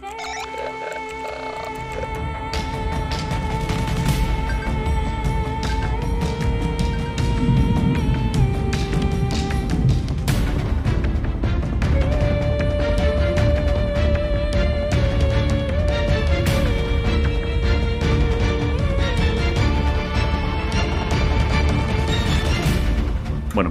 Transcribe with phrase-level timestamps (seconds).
[0.00, 0.35] Bueno,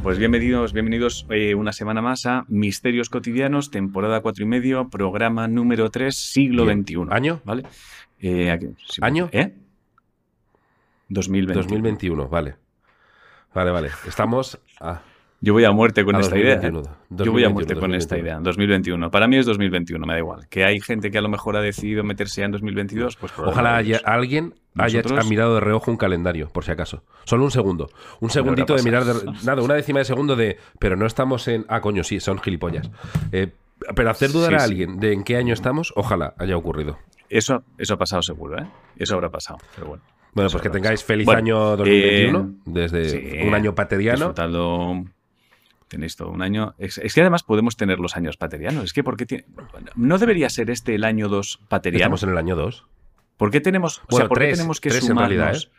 [0.05, 5.47] pues bienvenidos, bienvenidos eh, una semana más a Misterios Cotidianos, temporada 4 y medio, programa
[5.47, 6.83] número 3, siglo Bien.
[6.83, 7.07] XXI.
[7.09, 7.41] ¿Año?
[7.43, 7.63] ¿Vale?
[8.19, 9.29] Eh, aquí- sí, ¿Año?
[9.31, 9.55] ¿Eh?
[11.09, 11.55] 2020.
[11.59, 12.55] 2021, vale.
[13.55, 13.89] Vale, vale.
[14.07, 15.01] Estamos a,
[15.41, 16.55] Yo voy a muerte con a esta idea.
[16.55, 16.89] 2021.
[16.89, 17.25] ¿eh?
[17.25, 18.25] Yo voy a muerte 2021, con esta 2021.
[18.25, 18.39] idea.
[18.43, 19.11] 2021.
[19.11, 20.47] Para mí es 2021, me da igual.
[20.49, 23.73] Que hay gente que a lo mejor ha decidido meterse ya en 2022, pues Ojalá
[23.73, 24.01] de haya, ellos.
[24.05, 27.03] alguien haya mirado de reojo un calendario, por si acaso.
[27.25, 27.89] Solo un segundo.
[28.21, 30.57] Un segundito de mirar de, nada, una décima de segundo de.
[30.79, 31.65] Pero no estamos en.
[31.69, 32.89] Ah, coño, sí, son gilipollas.
[33.31, 33.51] Eh,
[33.95, 34.65] pero hacer dudar Sí, a sí.
[34.65, 36.97] alguien de en qué año estamos, ojalá haya ocurrido.
[37.29, 38.67] Eso, eso ha pasado seguro, ¿eh?
[38.97, 40.03] Eso habrá pasado, pero bueno.
[40.33, 44.17] Bueno, pues que tengáis feliz Bueno, año 2021, eh, desde sí, un año pateriano.
[44.17, 45.05] Disfrutadlo.
[45.87, 46.73] Tenéis todo un año.
[46.77, 48.83] Es, es que además podemos tener los años paterianos.
[48.85, 49.45] Es que ¿por qué tiene-
[49.95, 52.15] ¿No debería ser este el año 2 pateriano?
[52.15, 52.85] Estamos en el año 2.
[53.37, 55.37] ¿Por qué tenemos, o Bueno, sea, ¿por qué tres, tenemos que tres en sumarnos?
[55.37, 55.69] realidad, ¿eh?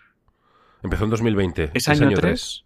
[0.82, 1.70] Empezó en 2020.
[1.74, 2.64] ¿Es año 3?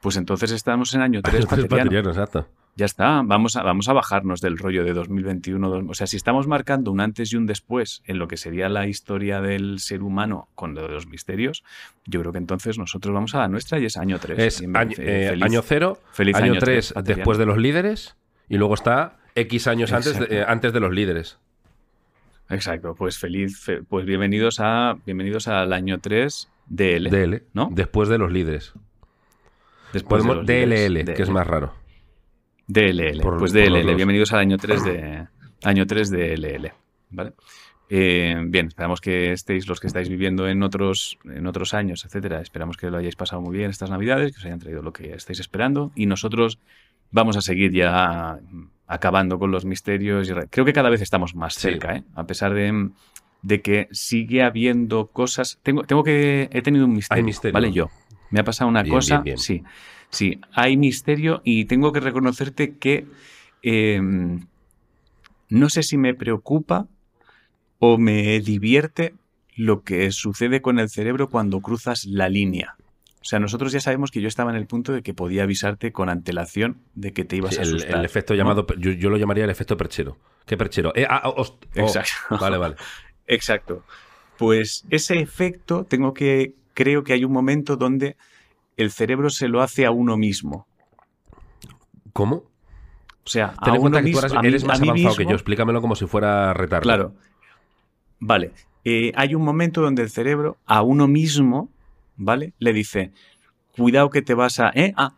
[0.00, 1.84] Pues entonces estamos en año 3 Año tres pateriano.
[1.90, 2.46] pateriano, exacto.
[2.76, 5.68] Ya está, vamos a, vamos a bajarnos del rollo de 2021.
[5.68, 8.68] dos- O sea, si estamos marcando un antes y un después en lo que sería
[8.68, 11.64] la historia del ser humano con lo de los misterios,
[12.06, 14.38] yo creo que entonces nosotros vamos a la nuestra y es año 3.
[14.38, 17.16] Es año, eh, año 0, feliz año año 3 tres, pateriano.
[17.18, 18.16] después de los líderes
[18.48, 21.38] y luego está X años antes de, eh, antes de los líderes.
[22.48, 27.68] Exacto, pues feliz, fe- pues bienvenidos a bienvenidos al año 3 DL, DL, ¿no?
[27.72, 28.72] Después de los líderes.
[29.92, 30.34] Después de
[30.66, 31.72] DLL, líderes, que es más raro.
[32.66, 33.96] DLL, Por- pues los DLL, dos.
[33.96, 35.26] bienvenidos al año 3 de
[35.64, 36.72] año 3 de LL,
[37.10, 37.32] ¿vale?
[37.90, 42.42] Eh, bien, esperamos que estéis los que estáis viviendo en otros en otros años, etcétera.
[42.42, 45.14] Esperamos que lo hayáis pasado muy bien estas Navidades, que os hayan traído lo que
[45.14, 46.58] estáis esperando y nosotros
[47.10, 48.38] vamos a seguir ya
[48.86, 50.28] acabando con los misterios.
[50.28, 51.62] y Creo que cada vez estamos más Sí.
[51.62, 52.04] cerca, ¿eh?
[52.14, 52.90] A pesar de,
[53.40, 55.58] de que sigue habiendo cosas.
[55.62, 57.54] Tengo, tengo que he tenido un misterio, misterio.
[57.54, 57.72] ¿vale?
[57.72, 57.88] Yo
[58.30, 59.38] me ha pasado una Bien, cosa, bien, bien.
[59.38, 59.62] sí,
[60.10, 63.06] sí, hay misterio y tengo que reconocerte que
[63.62, 64.00] eh,
[65.48, 66.86] no sé si me preocupa
[67.78, 69.14] o me divierte
[69.56, 72.76] lo que sucede con el cerebro cuando cruzas la línea.
[73.20, 75.92] O sea, nosotros ya sabemos que yo estaba en el punto de que podía avisarte
[75.92, 77.98] con antelación de que te ibas Sí, a asustar.
[77.98, 78.38] el efecto ¿no?
[78.38, 80.16] llamado, yo, yo lo llamaría el efecto perchero.
[80.46, 80.92] ¿Qué perchero?
[80.94, 82.12] Eh, ah, oh, Exacto.
[82.40, 82.76] Vale, vale.
[83.26, 83.84] Exacto.
[84.38, 88.16] Pues ese efecto, tengo que, creo que hay un momento donde
[88.76, 90.68] el cerebro se lo hace a uno mismo.
[92.12, 92.36] ¿Cómo?
[92.36, 94.80] O sea, Ten a en uno cuenta que tú mismo, eres, a mí- eres más
[94.80, 95.30] avanzado que yo.
[95.32, 96.82] Explícamelo como si fuera retardo.
[96.84, 97.14] Claro.
[98.20, 98.52] Vale.
[98.84, 101.68] Eh, hay un momento donde el cerebro a uno mismo,
[102.16, 102.52] ¿vale?
[102.60, 103.10] Le dice,
[103.76, 104.70] cuidado que te vas a...
[104.74, 104.94] ¿eh?
[104.96, 105.14] Ah,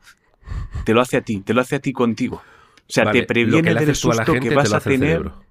[0.87, 2.37] te lo hace a ti, te lo hace a ti contigo.
[2.37, 2.42] O
[2.92, 5.42] sea, Vale, te previene del a la susto gente que vas a tener, cerebro.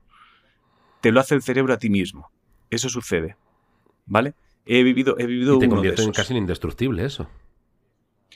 [1.01, 2.29] te lo hace el cerebro a ti mismo.
[2.71, 3.37] Eso sucede,
[4.07, 4.33] ¿vale?
[4.71, 6.15] He vivido, he vivido Y te uno de convierte en esos.
[6.15, 7.27] casi indestructible eso.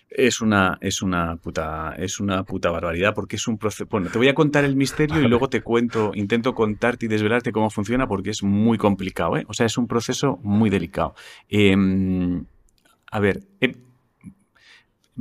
[0.10, 3.86] Es una, es una puta, es una puta barbaridad porque es un proceso.
[3.90, 7.52] Bueno, te voy a contar el misterio y luego te cuento, intento contarte y desvelarte
[7.52, 9.46] cómo funciona porque es muy complicado, ¿eh?
[9.48, 11.14] O sea, es un proceso muy delicado.
[11.50, 12.46] Em,
[13.12, 13.76] a ver, he-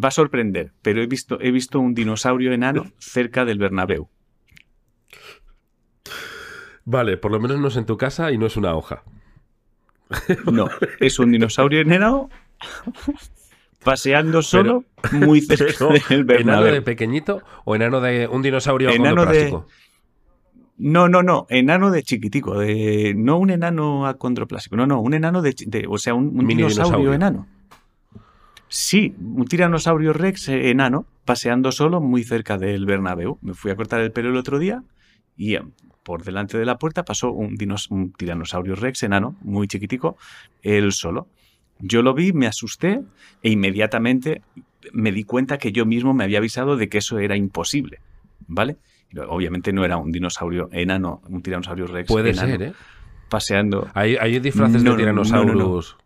[0.03, 4.09] va a sorprender, pero he visto, he visto un dinosaurio enano cerca del Bernabéu.
[6.85, 9.05] Vale, por lo menos no es en tu casa y no es una hoja.
[10.53, 10.69] No,
[11.01, 12.29] es un dinosaurio enano
[13.83, 16.73] paseando solo muy cerca del ¿Enano Bernabéu.
[16.75, 19.53] de pequeñito o enano de un dinosaurio Enano de-?
[20.79, 25.41] No, no, no, enano de chiquitico, de no un enano acondroplástico, no, no, un enano
[25.43, 25.55] de,
[25.89, 27.13] o sea, un, dinosaurio, dinosaurio.
[27.13, 27.47] enano.
[28.69, 33.39] Sí, un tiranosaurio rex enano paseando solo muy cerca del Bernabéu.
[33.43, 34.83] Me fui a cortar el pelo el otro día
[35.37, 35.63] y eh,
[36.03, 40.17] por delante de la puerta pasó un, dinos- un tiranosaurio rex enano, muy chiquitico,
[40.63, 41.29] él solo.
[41.79, 43.01] Yo lo vi, me asusté
[43.43, 44.43] e inmediatamente
[44.93, 48.01] me di cuenta que yo mismo me había avisado de que eso era imposible,
[48.47, 48.77] ¿vale?
[49.29, 52.73] Obviamente no era un dinosaurio enano, un tiranosaurio rex Puede enano ser, ¿eh?
[53.29, 53.89] paseando.
[53.95, 55.97] Hay, hay disfraces No, de no, no, no, tiranosaurus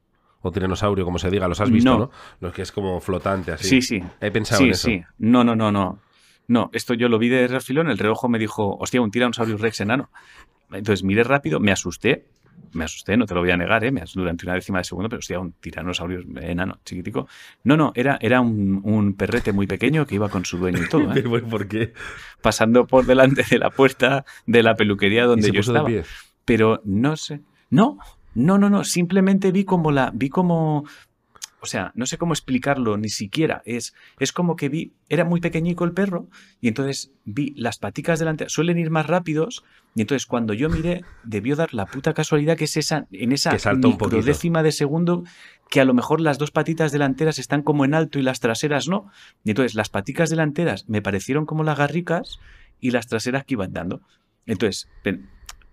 [0.43, 1.99] o tiranosaurio, como se diga, los has visto, No.
[1.99, 2.11] ¿no?
[2.41, 3.69] Los que es como flotante así.
[3.69, 4.03] Sí, sí.
[4.21, 4.89] He pensado sí, en eso.
[4.89, 5.03] sí.
[5.19, 5.99] No, no, no, no.
[6.49, 9.81] No, esto yo lo vi de refilón, el reojo me dijo, hostia, un tiranosaurio rex
[9.81, 10.11] enano.
[10.73, 12.27] Entonces miré rápido, me asusté,
[12.73, 13.93] me asusté, no te lo voy a negar, ¿eh?
[13.93, 17.29] me asusté durante una décima de segundo, pero hostia, un tiranosaurio enano, chiquitico.
[17.65, 20.89] No, no, era, era un, un perrete muy pequeño que iba con su dueño y
[20.89, 21.23] todo, ¿eh?
[21.51, 21.93] ¿Por qué?
[22.47, 25.89] pasando por delante de la puerta de la peluquería ¿Y donde yo estaba.
[26.45, 27.41] pero no sé.
[27.71, 27.99] No,
[28.35, 28.85] no, no, no.
[28.85, 30.13] Simplemente vi como la.
[30.15, 30.85] Vi como.
[31.61, 33.63] O sea, no sé cómo explicarlo ni siquiera.
[33.65, 34.93] Es, es como que vi.
[35.09, 36.29] Era muy pequeñico el perro.
[36.61, 38.53] Y entonces vi las paticas delanteras.
[38.53, 39.65] Suelen ir más rápidos.
[39.95, 43.07] Y entonces cuando yo miré, debió dar la puta casualidad que es esa.
[43.11, 44.23] En esa Que salta un poquito.
[44.23, 45.25] décima de segundo.
[45.71, 48.87] Que a lo mejor las dos patitas delanteras están como en alto y las traseras
[48.87, 49.11] no.
[49.43, 52.39] Y entonces las paticas delanteras me parecieron como las garricas
[52.81, 54.03] y las traseras que iban dando.
[54.45, 54.89] Entonces,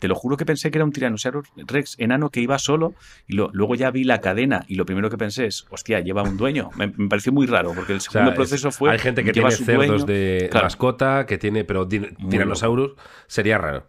[0.03, 2.93] te lo juro que pensé que era un Tyrannosaurus Rex enano que iba solo
[3.25, 6.23] y lo- luego ya vi la cadena y lo primero que pensé es, hostia, lleva
[6.23, 6.71] un dueño.
[6.75, 8.91] Me, me pareció muy raro porque el O sea, segundo es- proceso fue...
[8.91, 10.03] Hay gente que tiene cerdos dueño.
[10.05, 10.65] de Claro.
[10.65, 12.95] mascota, que tiene, pero Tyrannosaurus
[13.27, 13.87] sería raro.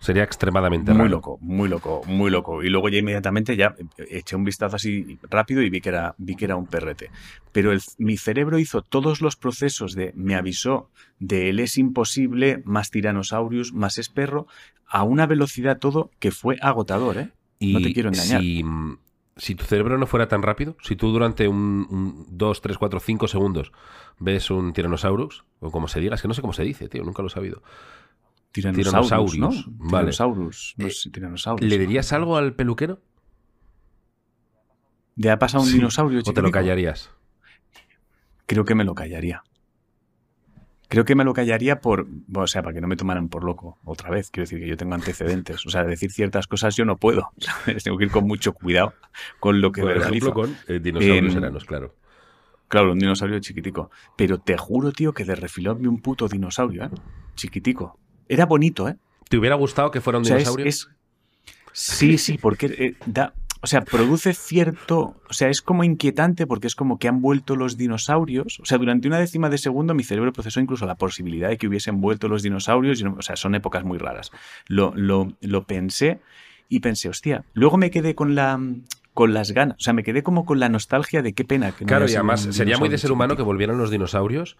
[0.00, 1.10] Sería extremadamente Muy raro.
[1.10, 2.62] loco, muy loco, muy loco.
[2.62, 6.36] Y luego ya inmediatamente ya eché un vistazo así rápido y vi que era, vi
[6.36, 7.10] que era un perrete.
[7.52, 12.62] Pero el- mi cerebro hizo todos los procesos de, me avisó de él es imposible,
[12.64, 14.46] más Tyrannosaurus, más es perro,
[14.86, 17.30] a una velocidad todo que fue agotador, ¿eh?
[17.58, 18.40] Y No te quiero engañar.
[18.40, 18.64] Si,
[19.36, 23.26] si tu cerebro no fuera tan rápido, si tú durante un 2, 3, 4, 5
[23.26, 23.72] segundos
[24.20, 27.02] ves un Tyrannosaurus, o como se diga, es que no sé cómo se dice, tío,
[27.02, 27.62] nunca lo he sabido.
[28.52, 29.50] Tyrannosaurus, ¿no?
[29.66, 30.10] Vale.
[30.18, 31.10] No Eh, sé.
[31.60, 33.00] ¿Le dirías algo al peluquero?
[35.16, 35.76] ¿Le ha pasado un Sí.
[35.76, 37.10] dinosaurio ¿O te lo callarías?
[38.46, 39.42] Creo que me lo callaría.
[40.88, 43.44] Creo que me lo callaría por, bueno, o sea, para que no me tomaran por
[43.44, 44.30] loco otra vez.
[44.30, 45.66] Quiero decir que yo tengo antecedentes.
[45.66, 47.28] O sea, decir ciertas cosas yo no puedo.
[47.38, 47.84] ¿sabes?
[47.84, 48.94] Tengo que ir con mucho cuidado
[49.38, 51.94] con lo que Por ejemplo, con eh, dinosaurios enanos, claro.
[52.68, 53.90] Claro, un dinosaurio chiquitico.
[54.16, 56.90] Pero te juro, tío, que de refilón vi un puto dinosaurio, ¿eh?
[57.34, 57.98] Chiquitico.
[58.28, 58.96] Era bonito, ¿eh?
[59.28, 60.66] ¿Te hubiera gustado que fuera un O sea, es- dinosaurio?
[60.66, 60.88] es-
[61.72, 63.34] Sí, sí, porque eh, da.
[63.60, 65.16] O sea, produce cierto.
[65.28, 68.60] O sea, es como inquietante porque es como que han vuelto los dinosaurios.
[68.60, 71.66] O sea, durante una décima de segundo mi cerebro procesó incluso la posibilidad de que
[71.66, 73.00] hubiesen vuelto los dinosaurios.
[73.00, 74.30] y no- o sea, son épocas muy raras.
[74.68, 76.20] Lo, lo, lo pensé
[76.68, 77.44] y pensé, hostia.
[77.54, 78.60] Luego me quedé con la.
[79.14, 79.76] Con las ganas.
[79.78, 82.14] O sea, me quedé como con la nostalgia de qué pena que no Claro, y
[82.14, 84.56] además sería muy de ser humano que volvieran los dinosaurios,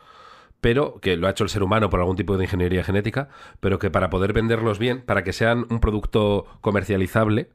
[0.60, 3.28] pero que lo ha hecho el ser humano por algún tipo de ingeniería genética,
[3.60, 7.50] pero que para poder venderlos bien, para que sean un producto comercializable,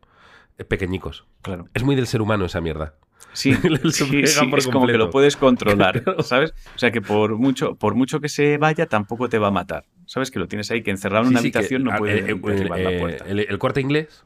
[0.57, 1.25] eh, pequeñicos.
[1.41, 1.67] Claro.
[1.73, 2.95] Es muy del ser humano esa mierda.
[3.33, 3.53] Sí,
[3.91, 6.53] sí, sí, es como que lo puedes controlar, ¿sabes?
[6.75, 9.85] O sea que por mucho, por mucho que se vaya, tampoco te va a matar.
[10.05, 10.31] ¿Sabes?
[10.31, 12.25] Que lo tienes ahí, que encerrado en una Sí, sí, que, habitación no puede eh,
[12.31, 13.25] eh, la eh, puerta.
[13.25, 14.25] el, el corte inglés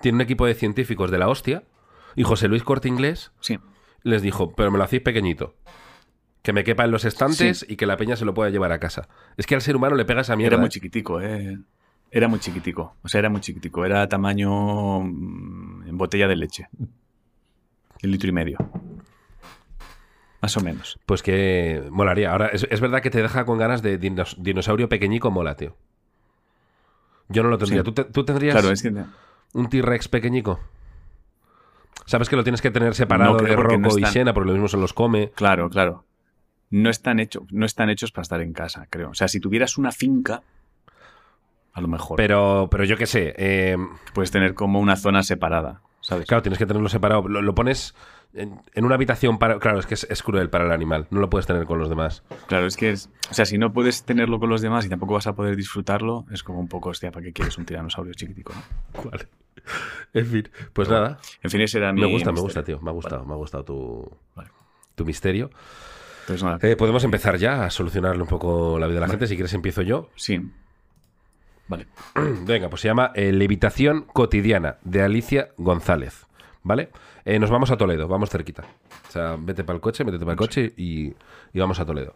[0.00, 1.62] tiene un equipo de científicos de la hostia
[2.16, 3.58] y José Luis Corte Inglés Sí,
[4.02, 5.54] les dijo, pero me lo hacéis pequeñito.
[6.44, 8.78] Que me quepa en los estantes y que la peña se lo pueda llevar a
[8.78, 9.08] casa.
[9.38, 10.54] Es que al ser humano le pega esa mierda.
[10.56, 10.70] era muy ¿eh?
[10.70, 11.58] chiquitico, ¿eh?
[12.10, 12.94] Era muy chiquitico.
[13.02, 13.84] O sea, era muy chiquitico.
[13.86, 16.68] Era tamaño mm, en botella de leche.
[16.78, 16.88] Un
[18.10, 18.58] litro y medio.
[20.42, 20.98] Más o menos.
[21.06, 22.30] Pues que molaría.
[22.30, 25.74] Ahora, es, es verdad que te deja con ganas de dinos- dinosaurio pequeñico mola, tío.
[27.30, 27.80] Yo no lo tendría.
[27.80, 27.84] Sí.
[27.84, 28.92] ¿Tú, te- tú tendrías Claro, es que
[29.54, 30.60] un T-Rex pequeñico?
[32.04, 34.48] Sabes que lo tienes que tener separado No de porque no Rocco y Siena, porque
[34.48, 35.30] lo mismo se los come.
[35.34, 36.04] Claro, claro.
[36.70, 39.10] No están, hechos, no están hechos para estar en casa, creo.
[39.10, 40.42] O sea, si tuvieras una finca,
[41.72, 43.34] a lo mejor Pero, pero yo qué sé.
[43.36, 43.76] eh,
[44.12, 46.26] puedes tener como una zona separada, ¿sabes?
[46.26, 47.28] claro, tienes que tenerlo separado.
[47.28, 47.94] Lo, lo pones
[48.32, 49.58] en, en una habitación para.
[49.60, 51.06] Claro, es que es, es cruel para el animal.
[51.10, 52.22] No lo puedes tener con los demás.
[52.48, 53.10] Claro, es que es.
[53.30, 56.26] O sea, si no puedes tenerlo con los demás y tampoco vas a poder disfrutarlo,
[56.32, 58.52] es como un poco, hostia, ¿para qué quieres un tiranosaurio chiquitico?
[58.52, 59.10] no?
[59.10, 59.28] Vale.
[60.12, 61.18] En fin, pues Pero nada.
[61.42, 62.00] En fin, ese era mi.
[62.02, 62.78] Me gusta, me gusta, tío.
[62.80, 64.50] Me ha gustado, me ha gustado tu, Vale.
[64.94, 65.50] tu misterio.
[66.26, 69.26] Pues nada, Eh, podemos empezar ya a solucionarle un poco la vida a la gente.
[69.26, 70.10] Si quieres, empiezo yo.
[70.16, 70.40] sí.
[71.66, 71.86] Vale.
[72.44, 76.26] Venga, pues se llama eh, Levitación Cotidiana de Alicia González.
[76.62, 76.90] ¿Vale?
[77.24, 78.64] Eh, nos vamos a Toledo, vamos cerquita.
[79.08, 81.06] O sea, vete para el coche, métete para el coche y,
[81.52, 82.14] y vamos a Toledo.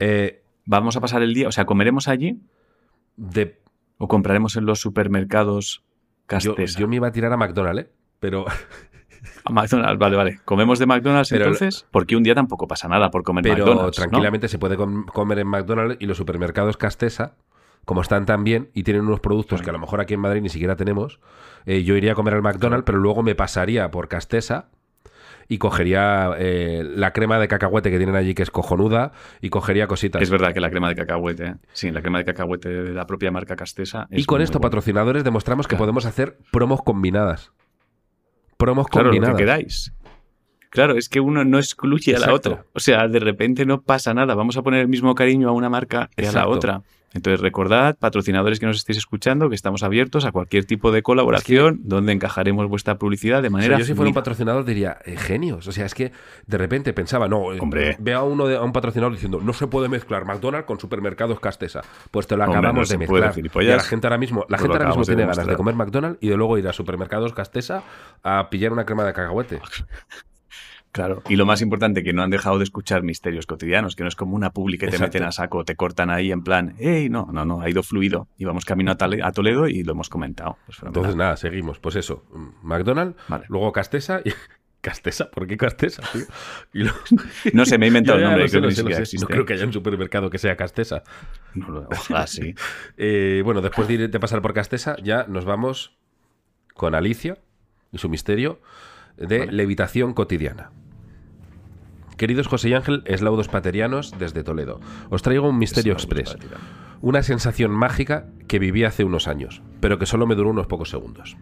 [0.00, 2.40] Eh, Vamos a pasar el día, o sea, ¿comeremos allí
[3.16, 3.60] de,
[3.98, 5.84] o compraremos en los supermercados
[6.40, 6.80] yo, Castesa?
[6.80, 7.90] yo me iba a tirar a McDonald's, ¿eh?
[8.18, 8.46] Pero,
[9.46, 10.40] A McDonald's, vale, vale.
[10.44, 11.86] ¿Comemos de McDonald's Pero- entonces?
[11.90, 13.98] Porque un día tampoco pasa nada por comer pero McDonald's.
[13.98, 14.02] ¿no?
[14.04, 17.34] tranquilamente se puede com- comer en McDonald's y los supermercados Castesa,
[17.84, 20.42] como están tan bien y tienen unos productos que a lo mejor aquí en Madrid
[20.42, 21.20] ni siquiera tenemos,
[21.64, 24.70] eh, yo iría a comer al McDonald's, pero luego me pasaría por Castesa
[25.48, 29.86] y cogería eh, la crema de cacahuete que tienen allí, que es cojonuda, y cogería
[29.86, 30.20] cositas.
[30.20, 33.30] Es verdad que la crema de cacahuete, sí, la crema de cacahuete de la propia
[33.30, 34.08] marca Castesa.
[34.10, 35.82] y con esto, patrocinadores, demostramos que Claro.
[35.84, 37.52] podemos hacer promos combinadas.
[38.56, 39.92] Promos Claro, lo que queráis.
[40.70, 42.64] Claro, es que uno no excluye a la otra.
[42.74, 44.34] O sea, de repente no pasa nada.
[44.34, 46.82] Vamos a poner el mismo cariño a una marca que a la otra.
[47.16, 51.80] Entonces recordad, patrocinadores que nos estéis escuchando, que estamos abiertos a cualquier tipo de colaboración
[51.82, 53.78] donde encajaremos vuestra publicidad de O sea, manera...
[53.78, 55.66] yo si fuera un patrocinador diría, eh, genios.
[55.66, 56.12] O sea, es que
[56.46, 57.96] de repente pensaba, no, eh, Hombre.
[57.98, 61.40] veo a uno de, a un patrocinador diciendo, no se puede mezclar McDonald's con supermercados
[61.40, 61.82] Castesa.
[62.10, 63.64] Pues te lo Hombre, acabamos no de puede, mezclar.
[63.64, 66.18] Y la gente ahora mismo, la Pues gente ahora mismo tiene ganas de comer McDonald's
[66.20, 67.82] y de luego ir a supermercados Castesa
[68.22, 69.60] a pillar una crema de cacahuete.
[70.96, 71.22] Claro.
[71.28, 74.16] Y lo más importante, que no han dejado de escuchar misterios cotidianos, que no es
[74.16, 75.04] como una publi que te Exacto.
[75.18, 78.28] meten a saco, te cortan ahí en plan, hey, no, no, no, ha ido fluido.
[78.38, 80.56] Íbamos camino a, Tale- a Toledo y lo hemos comentado.
[80.64, 80.78] Pues.
[80.82, 81.78] Entonces, nada, seguimos.
[81.80, 82.24] Pues eso,
[82.62, 83.44] McDonald's, Vale.
[83.48, 84.30] luego Castesa y...
[84.80, 85.28] ¿Castesa?
[85.30, 86.22] ¿Por qué Castesa, tío?
[86.72, 86.92] Y lo-
[87.52, 89.18] No sé, me he inventado el nombre, sé, lo ni sé, existe.
[89.20, 91.02] No creo que haya un supermercado que sea Castesa.
[91.54, 92.54] No ojalá sí.
[92.96, 95.96] Eh, bueno, después de, ir- de pasar por Castesa, ya nos vamos
[96.74, 97.36] con Alicia
[97.92, 98.60] y su misterio
[99.16, 99.52] de Vale.
[99.52, 100.70] levitación cotidiana.
[102.16, 104.80] Queridos José y Ángel, eslaudos paterianos desde Toledo.
[105.10, 106.36] Os traigo un misterio express.
[107.02, 110.88] Una sensación mágica que viví hace unos años, pero que solo me duró unos pocos
[110.88, 111.36] segundos.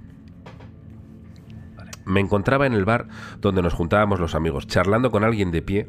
[2.05, 3.07] Me encontraba en el bar
[3.41, 5.89] donde nos juntábamos los amigos, charlando con alguien de pie,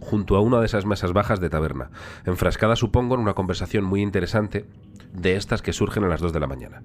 [0.00, 1.90] junto a una de esas mesas bajas de taberna,
[2.26, 4.66] enfrascada supongo en una conversación muy interesante
[5.12, 6.82] de estas que surgen a las 2 de la mañana.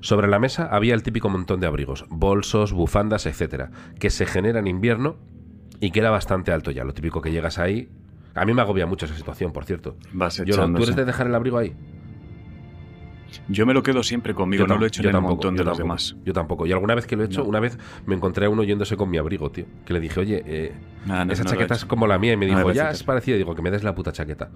[0.00, 4.60] Sobre la mesa había el típico montón de abrigos, bolsos, bufandas, etcétera, que se genera
[4.60, 5.16] en invierno
[5.80, 6.84] y que era bastante alto ya.
[6.84, 7.88] Lo típico que llegas ahí.
[8.34, 9.96] A mí me agobia mucho esa situación, por cierto.
[10.12, 11.74] Vas Yo ¿Tú eres de dejar el abrigo ahí?
[13.48, 15.54] Yo me lo quedo siempre conmigo, no lo he hecho yo en el tampoco, montón
[15.54, 16.16] yo de los tampoco, demás.
[16.24, 16.66] Yo tampoco.
[16.66, 17.48] Y alguna vez que lo he hecho, No.
[17.48, 19.66] una vez me encontré a uno yéndose con mi abrigo, tío.
[19.84, 20.72] Que le dije, oye, eh,
[21.08, 22.32] Ah, no, esa no lo he chaqueta es como la mía.
[22.32, 23.36] Y me me dijo, ya, es parecida.
[23.36, 24.50] Digo, que me des la puta chaqueta.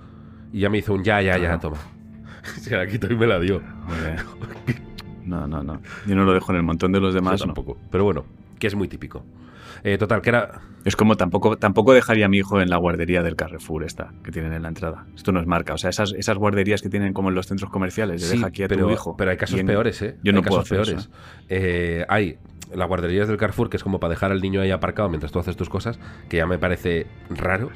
[0.52, 1.60] Y ya me hizo un ya, ya, ya, Ajá.
[1.60, 1.76] toma.
[2.60, 3.60] Se la quitó y me la dio.
[5.26, 5.80] No, no, no.
[6.06, 7.40] Yo no lo dejo en el montón de los demás.
[7.40, 7.54] Yo no.
[7.54, 7.78] tampoco.
[7.90, 8.24] Pero bueno,
[8.58, 9.24] que es muy típico.
[9.84, 10.60] Eh, total, que era.
[10.84, 14.30] Es como tampoco, tampoco dejaría a mi hijo en la guardería del Carrefour esta que
[14.32, 15.06] tienen en la entrada.
[15.14, 15.74] Esto no es marca.
[15.74, 18.62] O sea, esas, esas guarderías que tienen como en los centros comerciales, Sí, deja aquí
[18.64, 19.16] a pero, tu hijo.
[19.16, 20.16] pero hay casos en- peores, ¿eh?
[20.24, 21.10] Yo no hay puedo casos hacer peores.
[21.48, 22.38] Eh, hay
[22.74, 25.38] las guarderías del Carrefour, que es como para dejar al niño ahí aparcado mientras tú
[25.38, 25.98] haces tus cosas,
[26.28, 27.70] que ya me parece raro.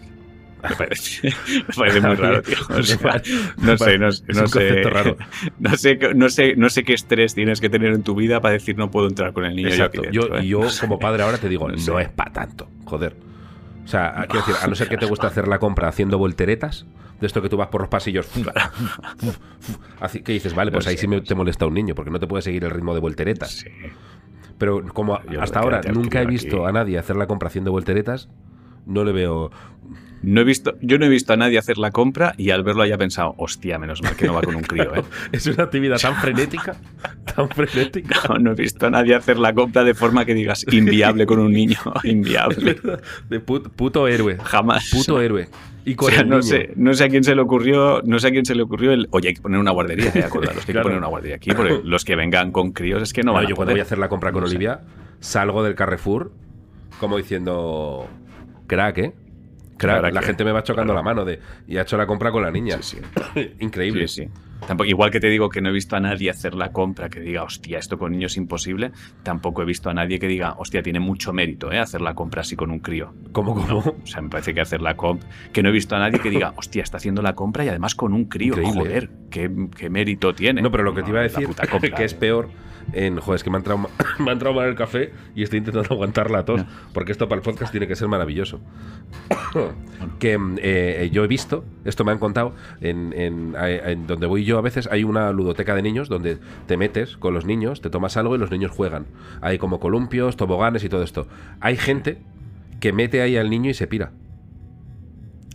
[0.62, 1.28] Me parece,
[1.68, 2.56] me parece muy raro, tío.
[2.70, 3.22] O sea,
[3.58, 4.82] Me no sé, no, sé.
[4.84, 5.16] raro.
[5.58, 8.40] No sé, qué- no, sé, no sé qué estrés tienes que tener en tu vida
[8.40, 9.68] para decir no puedo entrar con el niño.
[9.68, 10.02] Exacto.
[10.10, 10.46] Yo, ¿eh?
[10.46, 11.92] yo, como padre, ahora te digo, No sé.
[12.02, 12.68] es para tanto.
[12.84, 13.14] Joder.
[13.84, 16.86] O sea, quiero decir, a no ser que te guste hacer la compra haciendo volteretas,
[17.20, 18.26] de esto que tú vas por los pasillos.
[20.24, 22.42] que dices, vale, pues ahí sí me- te molesta un niño, porque no te puede
[22.42, 23.50] seguir el ritmo de volteretas.
[23.58, 23.68] Sí.
[24.58, 26.70] Pero como hasta ahora nunca he visto aquí.
[26.70, 28.28] a nadie hacer la compra haciendo volteretas,
[28.86, 29.50] no le veo.
[30.28, 32.82] No he visto, yo no he visto a nadie hacer la compra y al verlo
[32.82, 35.02] haya pensado, hostia, menos mal que no va con un crío, ¿eh?
[35.32, 36.74] Es una actividad tan frenética,
[37.32, 38.20] tan frenética.
[38.28, 41.38] No, no he visto a nadie hacer la compra de forma que digas inviable con
[41.38, 42.76] un niño, inviable.
[43.28, 44.36] De put- puto héroe.
[44.42, 44.90] Jamás.
[44.90, 45.48] Puto héroe.
[45.84, 46.42] Y O sea, el no niño.
[46.42, 48.90] sé, no sé a quién se le ocurrió, no sé a quién se le ocurrió
[48.92, 50.80] el, oye, hay que poner una guardería, eh, acordaros que hay Claro.
[50.80, 53.34] que poner una guardería aquí, porque los que vengan con críos es que no No,
[53.34, 53.74] van a yo cuando poder.
[53.76, 54.56] voy a hacer la compra con No sé.
[54.56, 54.80] Olivia,
[55.20, 56.32] salgo del Carrefour
[56.98, 58.08] como diciendo,
[58.66, 59.12] crack, ¿eh?
[59.76, 61.04] Crack, la gente me va chocando Claro.
[61.04, 62.78] la mano de, y ha hecho la compra con la niña.
[62.80, 62.98] Sí,
[63.60, 64.08] Increíble.
[64.08, 64.30] Sí, sí.
[64.66, 67.20] Tampoco, igual que te digo que no he visto a nadie hacer la compra que
[67.20, 68.90] diga, hostia, esto con niños es imposible,
[69.22, 71.78] tampoco he visto a nadie que diga, hostia, tiene mucho mérito ¿eh?
[71.78, 73.12] hacer la compra así con un crío.
[73.32, 73.78] ¿Cómo, cómo?
[73.80, 75.28] O sea, me parece que hacer la compra.
[75.52, 77.94] Que no he visto a nadie que diga, hostia, está haciendo la compra y además
[77.94, 78.54] con un crío.
[78.54, 80.62] Increíble, Joder, qué, qué mérito tiene.
[80.62, 81.48] No, pero lo que te iba a decir,
[81.96, 82.48] que es peor
[82.92, 83.18] en.
[83.18, 83.78] Joder, es que me ha entrado,
[84.18, 86.66] me mal el café y estoy intentando aguantar la tos, No.
[86.92, 88.60] porque esto para el podcast tiene que ser maravilloso.
[90.18, 94.44] que mm, eh, yo he visto, esto me han contado, en, en- en donde voy
[94.44, 97.90] yo a veces hay una ludoteca de niños donde te metes con los niños, te
[97.90, 99.06] tomas algo y los niños juegan.
[99.40, 101.26] Hay como columpios, toboganes y todo esto.
[101.60, 102.18] Hay gente
[102.80, 104.12] que mete ahí al niño y se pira.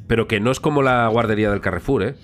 [0.07, 2.15] Pero que no es como la guardería del Carrefour, ¿eh?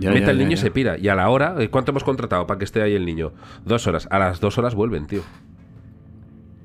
[0.00, 0.98] Ya, Mete al niño y se pira.
[0.98, 1.68] Y a la hora, ¿eh?
[1.68, 3.32] ¿cuánto hemos contratado para que esté ahí el niño?
[3.64, 4.08] Dos horas.
[4.10, 5.20] A las dos horas vuelven, tío.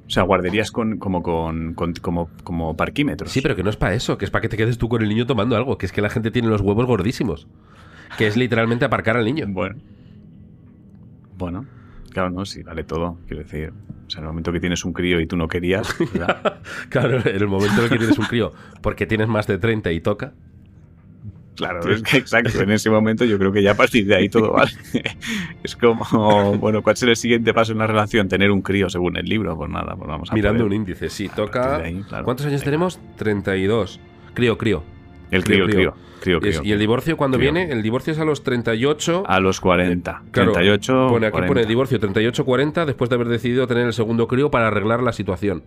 [0.08, 3.32] O sea, guarderías con, como, con, con- como, como parquímetros.
[3.32, 5.01] Sí, pero que no es para eso, que es para que te quedes tú con
[5.01, 7.48] el niño tomando algo, que es que la gente tiene los huevos gordísimos.
[8.18, 9.46] Que es literalmente aparcar al niño.
[9.50, 9.75] Bueno.
[11.38, 11.65] Bueno.
[12.12, 13.18] Claro, no, sí, vale todo.
[13.27, 13.74] Quiero decir,
[14.08, 15.94] o sea, en el momento que tienes un crío y tú no querías.
[16.89, 19.92] Claro, en el momento en el que tienes un crío, porque tienes más de 30
[19.92, 20.34] y toca.
[21.56, 22.62] Claro, es que exacto.
[22.62, 24.72] En ese momento yo creo que ya a partir de ahí todo vale.
[25.64, 28.28] Es como, bueno, ¿cuál será el siguiente paso en una relación?
[28.28, 29.56] Tener un crío, según el libro.
[29.58, 31.80] Pues nada, pues vamos a Mirando un índice, sí, toca.
[31.80, 32.26] de ahí, claro.
[32.26, 33.00] ¿Cuántos años tenemos?
[33.18, 34.00] 32.
[34.34, 34.84] Crío, crío.
[35.32, 36.40] El crío, el Crío, crío.
[36.40, 37.72] crío, y el divorcio, cuando viene?
[37.72, 39.24] El divorcio es a los 38.
[39.28, 40.24] A los 40.
[40.32, 41.08] Claro, 38.
[41.10, 41.48] Pone aquí 40.
[41.54, 45.64] pone divorcio 38-40 después de haber decidido tener el segundo crío para arreglar la situación.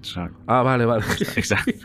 [0.00, 0.38] Exacto.
[0.46, 1.04] Ah, vale, vale.
[1.36, 1.72] Exacto.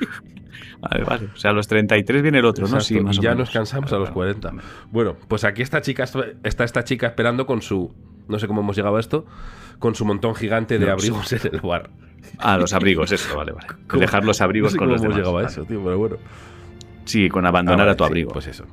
[0.82, 1.30] Vale, vale.
[1.34, 2.78] O sea, a los 33 viene el otro, ¿no?
[2.78, 3.48] Exacto, más y o ya menos.
[3.48, 4.14] nos cansamos a los Claro.
[4.14, 4.54] 40.
[4.92, 6.04] Bueno, pues aquí esta chica
[6.44, 7.92] está esta chica esperando con su
[8.28, 9.26] no sé cómo hemos llegado a esto,
[9.80, 11.90] con su montón gigante de No, abrigos en el bar.
[12.38, 13.68] Ah, los abrigos, eso, vale, vale.
[13.88, 14.00] ¿Cómo?
[14.00, 15.28] Dejar los abrigos no sé con cómo los hemos demás.
[15.28, 16.18] llegado a eso, tío, pero bueno.
[17.06, 18.32] Sí, con abandonar Ah, vale, a tu sí, abrigo.
[18.32, 18.66] Pues eso.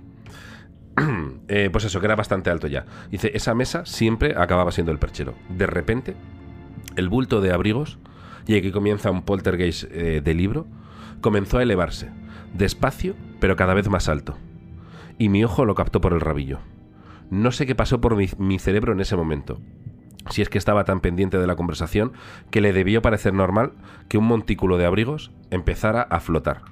[1.48, 2.84] Eh, pues eso, que era bastante alto ya.
[3.10, 5.34] Dice, esa mesa siempre acababa siendo el perchero.
[5.50, 6.14] De repente,
[6.96, 7.98] el bulto de abrigos,
[8.46, 10.66] y aquí comienza un poltergeist eh, de libro,
[11.20, 12.10] comenzó a elevarse,
[12.54, 14.36] despacio, pero cada vez más alto.
[15.18, 16.58] Y mi ojo lo captó por el rabillo.
[17.30, 19.60] No sé qué pasó por mi, mi cerebro en ese momento.
[20.30, 22.12] Si es que estaba tan pendiente de la conversación
[22.50, 23.72] que le debió parecer normal
[24.08, 26.62] que un montículo de abrigos empezara a flotar.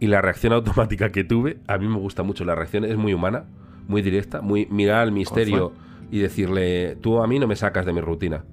[0.00, 3.14] Y la reacción automática que tuve, a mí me gusta mucho la reacción, es muy
[3.14, 3.44] humana,
[3.88, 5.72] muy directa, muy mirar al misterio
[6.10, 8.44] y decirle, tú a mí no me sacas de mi rutina.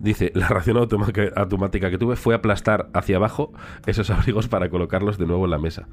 [0.00, 3.52] Dice, la reacción automática, que tuve fue aplastar hacia abajo
[3.86, 5.88] esos abrigos para colocarlos de nuevo en la mesa.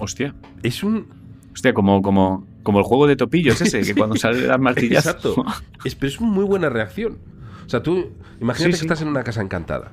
[0.00, 0.34] Hostia.
[0.62, 1.06] Es un...
[1.52, 5.14] Hostia, como, como, como el juego de topillos ese, que cuando sale las martillazos.
[5.16, 5.44] Exacto.
[5.84, 7.18] Es, pero es una muy buena reacción.
[7.64, 8.84] O sea, tú imagínate Sí, que sí.
[8.84, 9.92] estás en una casa encantada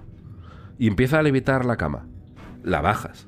[0.77, 2.05] y empieza a levitar la cama.
[2.63, 3.27] La bajas.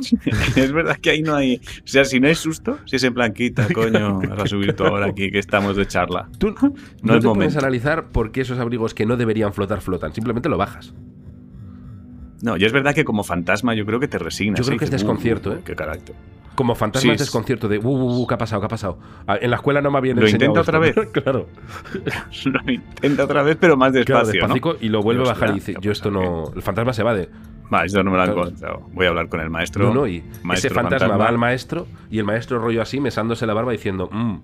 [0.56, 1.56] es verdad que ahí no hay.
[1.56, 4.74] O sea, si no hay susto, si es en plan, quita, coño, vas a subir
[4.74, 6.28] tú ahora aquí que estamos de charla.
[6.38, 9.80] Tú No no, es te puedes analizar por qué esos abrigos que no deberían flotar
[9.80, 10.12] flotan.
[10.14, 10.92] Simplemente lo bajas.
[12.42, 14.58] No, y es verdad que como fantasma yo creo que te resignas.
[14.60, 14.78] Yo creo ¿eh?
[14.78, 15.60] que es "Uh, desconcierto, ¿eh?
[15.64, 16.14] Qué carácter.
[16.54, 18.60] Como fantasma Sí, es es- desconcierto de, uh, uh, uh, ¿qué ha pasado?
[18.62, 18.98] ¿Qué ha pasado?
[19.26, 21.00] Ah, En la escuela no me habían ¿Lo enseñado intenta otra esto.
[21.02, 21.10] vez?
[21.10, 21.46] claro.
[22.46, 24.76] Lo intenta otra vez, pero más Claro, despacio.
[24.80, 26.50] y lo vuelve a bajar y dice, yo esto no...
[26.54, 27.28] El fantasma se va de...
[27.70, 28.80] Vale, esto no me lo han contado.
[28.92, 29.86] Voy a hablar con el maestro.
[29.88, 33.46] No, no, y ese Maestro fantasma, va al maestro y el maestro rollo así, mesándose
[33.46, 34.38] la barba diciendo, "Mm,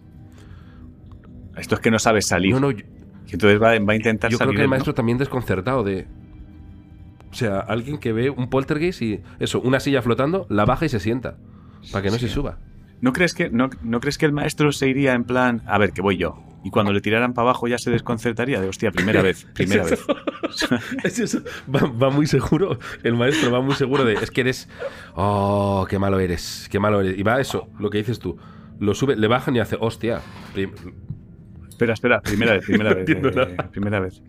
[1.57, 2.53] Esto es que no sabes salir.
[2.53, 2.85] no, no, yo,
[3.27, 4.57] Y entonces va, va a intentar yo creo salir.
[4.57, 4.71] que el él, ¿no?
[4.71, 6.07] maestro también desconcertado de...
[7.31, 10.89] O sea, alguien que ve un poltergeist y eso, una silla flotando, la baja y
[10.89, 11.37] se sienta.
[11.93, 12.59] Para que no se suba.
[13.01, 15.93] ¿No crees que, no, ¿No crees que el maestro se iría en plan, a ver,
[15.93, 16.39] que voy yo?
[16.67, 19.91] Y cuando le tiraran para abajo ya se desconcertaría de, hostia, primera vez, primera Es
[19.91, 20.01] vez.
[21.05, 21.41] Es eso.
[21.73, 24.69] Va, va muy seguro, el maestro va muy seguro de, es que eres,
[25.15, 27.17] oh, qué malo eres, qué malo eres.
[27.19, 28.37] Y va eso, lo que dices tú.
[28.81, 30.21] Lo sube, le bajan y hace, hostia.
[30.55, 30.73] Prim-
[31.69, 33.09] Espera, espera, primera vez, primera No vez.
[33.11, 33.71] eh, nada.
[33.71, 34.23] primera vez.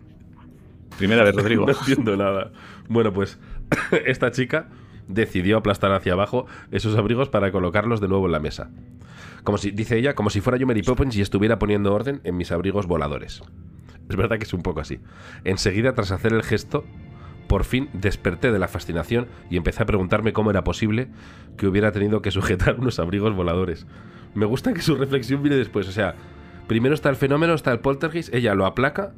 [0.96, 1.66] Primera vez, Rodrigo.
[1.66, 2.52] No entiendo nada.
[2.88, 3.38] Bueno, pues
[4.06, 4.68] esta chica
[5.08, 8.70] decidió aplastar hacia abajo esos abrigos para colocarlos de nuevo en la mesa.
[9.48, 12.36] Como si, dice ella, como si fuera yo Mary Poppins y estuviera poniendo orden en
[12.36, 13.40] mis abrigos voladores.
[14.06, 15.00] Es verdad que es un poco así.
[15.42, 16.84] Enseguida, tras hacer el gesto,
[17.46, 21.08] por fin desperté de la fascinación y empecé a preguntarme cómo era posible
[21.56, 23.86] que hubiera tenido que sujetar unos abrigos voladores.
[24.34, 25.88] Me gusta que su reflexión viene después.
[25.88, 26.14] O sea,
[26.66, 29.14] primero está el fenómeno, está el poltergeist, ella lo aplaca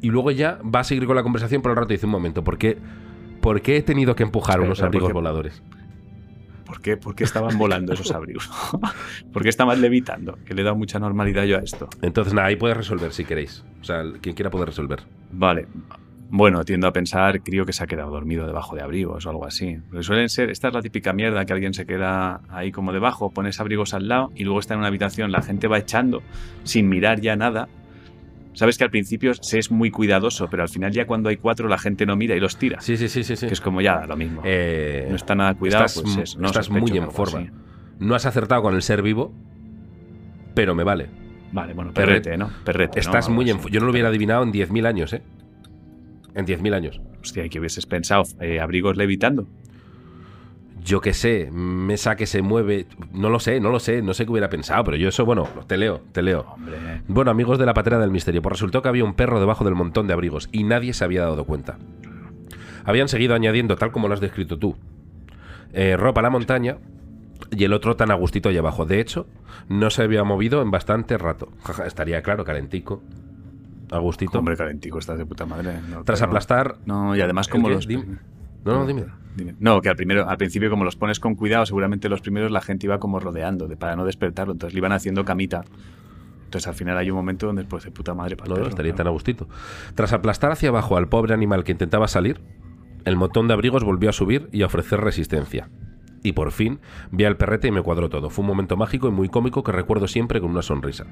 [0.00, 2.12] y luego ya va a seguir con la conversación por el rato y dice un
[2.12, 2.78] momento, ¿por qué,
[3.42, 5.62] por qué he tenido que empujar unos abrigos voladores?
[6.72, 8.50] ¿Por qué, ¿Por qué estaban volando esos abrigos?
[9.32, 10.38] ¿Por qué estaban levitando?
[10.46, 11.86] Que le he dado mucha normalidad yo a esto.
[12.00, 13.62] Entonces, nada, ahí puedes resolver si queréis.
[13.82, 15.00] O sea, quien quiera puede resolver.
[15.32, 15.66] Vale.
[16.30, 19.44] Bueno, tiendo a pensar, creo que se ha quedado dormido debajo de abrigos o algo
[19.44, 19.80] así.
[19.90, 23.28] Porque suelen ser, esta es la típica mierda que alguien se queda ahí como debajo,
[23.32, 26.22] pones abrigos al lado y luego está en una habitación, la gente va echando
[26.64, 27.68] sin mirar ya nada.
[28.54, 31.68] Sabes que al principio se es muy cuidadoso, pero al final ya cuando hay cuatro
[31.68, 32.80] la gente no mira y los tira.
[32.80, 33.36] Sí, sí, sí, sí.
[33.36, 33.46] sí.
[33.46, 34.42] Que es como ya lo mismo.
[34.44, 37.40] Eh, no está nada cuidado, estás, pues no estás muy que en forma.
[37.40, 37.50] así.
[37.98, 39.32] No has acertado con el ser vivo,
[40.54, 41.08] pero me vale.
[41.52, 42.50] Vale, bueno, perrete, ¿no?
[42.64, 42.98] Perrete.
[42.98, 45.22] Estás muy en Yo no lo hubiera adivinado en 10.000 años, ¿eh?
[46.34, 47.00] En 10.000 años.
[47.20, 48.24] Hostia, ¿y qué hubieses pensado?
[48.40, 49.46] Eh, ¿Abrigos levitando?
[50.84, 52.86] Yo qué sé, mesa que se mueve.
[53.12, 55.48] No lo sé, no lo sé, no sé qué hubiera pensado, pero yo eso, bueno,
[55.66, 56.46] te leo, te leo.
[56.54, 59.64] Hombre, Bueno, amigos de la patera del misterio, pues resultó que había un perro debajo
[59.64, 61.78] del montón de abrigos y nadie se había dado cuenta.
[62.84, 64.76] Habían seguido añadiendo, tal como lo has descrito tú,
[65.72, 66.78] eh, ropa a la montaña
[67.50, 68.84] y el otro tan a gustito allá abajo.
[68.84, 69.26] De hecho,
[69.68, 71.48] no se había movido en bastante rato.
[71.84, 73.02] Estaría claro, calentico.
[73.90, 74.38] A gustito.
[74.38, 75.74] hombre, calentico, estás de puta madre.
[75.90, 76.76] No, Tras aplastar.
[76.86, 77.86] No, y además ¿El como los...
[78.64, 79.06] No, no, dime.
[79.34, 79.54] Dime.
[79.60, 82.60] No, que al, primero, al principio como los pones con cuidado, seguramente los primeros la
[82.60, 85.64] gente iba como rodeando de, para no despertarlo, entonces le iban haciendo camita.
[86.44, 88.94] Entonces al final hay un momento donde después de puta madre para No, perro, estaría
[88.94, 89.48] tan a gustito.
[89.94, 92.42] Tras aplastar hacia abajo al pobre animal que intentaba salir,
[93.06, 95.70] el montón de abrigos volvió a subir y a ofrecer resistencia.
[96.22, 96.80] Y por fin
[97.10, 98.30] vi al perrete y me cuadró todo.
[98.30, 101.06] Fue un momento mágico y muy cómico que recuerdo siempre con una sonrisa.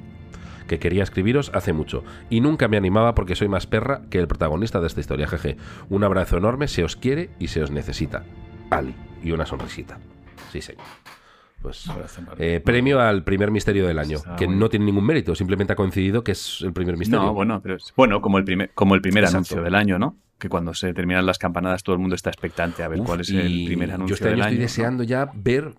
[0.68, 2.04] Que quería escribiros hace mucho.
[2.30, 5.26] Y nunca me animaba porque soy más perra que el protagonista de esta historia.
[5.26, 5.56] Jeje.
[5.88, 8.24] Un abrazo enorme, se os quiere y se os necesita.
[8.70, 8.94] Ali.
[9.22, 9.98] Y una sonrisita.
[10.52, 10.84] Sí, señor.
[11.62, 12.08] Pues Barbero.
[12.38, 16.24] eh, premio al primer misterio del año, que no tiene ningún mérito, simplemente ha coincidido
[16.24, 17.22] que es el primer misterio.
[17.26, 19.36] No, bueno, pero es- bueno, como el primer, como el primer Exacto.
[19.36, 20.16] anuncio del año, ¿no?
[20.38, 23.20] Que cuando se terminan las campanadas todo el mundo está expectante a ver Uf, cuál
[23.20, 24.56] es el primer anuncio Yo este año del estoy año.
[24.58, 24.62] ¿no?
[24.62, 25.74] deseando ya ver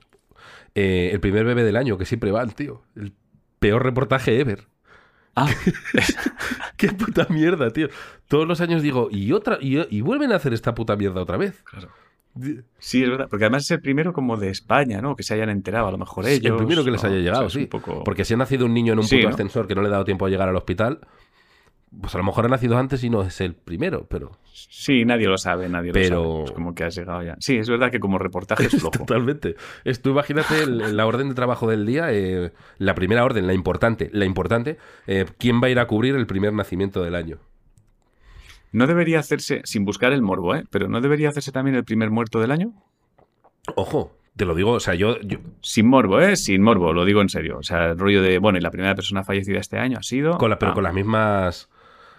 [0.75, 2.83] eh, el primer bebé del año, que siempre va el tío.
[2.95, 3.13] El
[3.59, 4.67] peor reportaje ever.
[5.35, 5.49] Ah,
[6.77, 7.89] Qué puta mierda, tío.
[8.27, 11.37] Todos los años digo, y otra, y, y vuelven a hacer esta puta mierda otra
[11.37, 11.63] vez.
[11.63, 11.89] claro.
[12.79, 15.15] Sí, es verdad, porque además es el primero como de España, ¿no?
[15.15, 16.51] Que se hayan enterado, a lo mejor Sí, ellos.
[16.51, 17.09] el primero que les ¿no?
[17.09, 17.65] haya O sea, llegado, sí.
[17.65, 19.33] poco- Porque si ha nacido un niño en un Sí, puto ¿no?
[19.33, 20.99] ascensor que no le ha dado tiempo a llegar al hospital,
[21.99, 25.27] pues a lo mejor ha nacido antes y no es el primero, pero Sí, nadie
[25.27, 26.43] lo sabe, nadie Pero- lo sabe.
[26.45, 27.35] Es como que has llegado ya.
[27.39, 28.91] Sí, es verdad que como reportaje es flojo.
[28.91, 29.55] totalmente.
[29.83, 33.53] Es, tú imagínate el- la orden de trabajo del día, eh, la primera orden, la
[33.53, 37.39] importante, la importante, eh, ¿quién va a ir a cubrir el primer nacimiento del año?
[38.71, 40.63] No debería hacerse, sin buscar el morbo, ¿eh?
[40.69, 42.71] Pero no debería hacerse también el primer muerto del año.
[43.75, 46.35] Ojo, te lo digo, o sea, yo, yo- Sin morbo, ¿eh?
[46.35, 47.57] Sin morbo, lo digo en serio.
[47.59, 50.37] O sea, el rollo de, bueno, y la primera persona fallecida este año ha sido.
[50.37, 51.69] con la, pero Ah, con las mismas...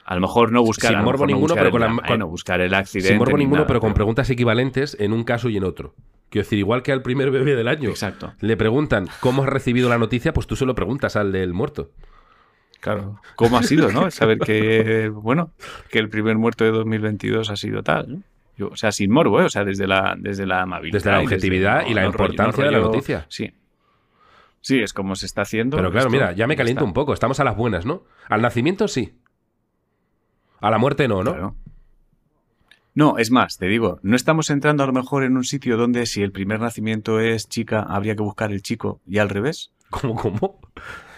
[0.05, 0.91] A lo mejor no buscar.
[0.93, 2.19] Sin morbo no ninguno, buscar pero el con la- con- ¿eh?
[2.19, 3.09] no buscar el accidente.
[3.11, 5.95] Sin morbo ni ninguno, nada, pero con preguntas equivalentes en un caso y en otro.
[6.29, 7.89] Quiero decir, igual que al primer bebé del año.
[7.91, 8.33] Exacto.
[8.41, 11.91] Le preguntan cómo has recibido la noticia, pues tú se lo preguntas al del muerto.
[12.83, 13.21] Claro.
[13.37, 14.11] ¿Cómo ha sido, no?
[14.11, 15.53] Saber que, bueno,
[15.89, 18.23] que el primer muerto de 2022 ha sido tal, ¿no?
[18.59, 19.45] Yo, o sea, sin morbo, ¿eh?
[19.45, 20.93] O sea, desde la, desde la amabilidad.
[20.99, 23.25] Desde la y objetividad y la rollo- importancia de la noticia.
[23.29, 23.53] Sí.
[24.61, 25.77] Sí, es como se está haciendo.
[25.77, 26.87] Pero claro, esto, mira, ya me caliento está.
[26.89, 27.15] un poco.
[27.15, 28.03] Estamos a las buenas, ¿no?
[28.29, 29.15] Al nacimiento sí.
[30.61, 31.33] A la muerte no, ¿no?
[31.33, 31.57] Claro.
[32.95, 36.05] No, es más, te digo, no estamos entrando a lo mejor en un sitio donde
[36.07, 39.73] si el primer nacimiento es chica, habría que buscar el chico y al revés.
[39.91, 40.61] ¿Cómo, cómo?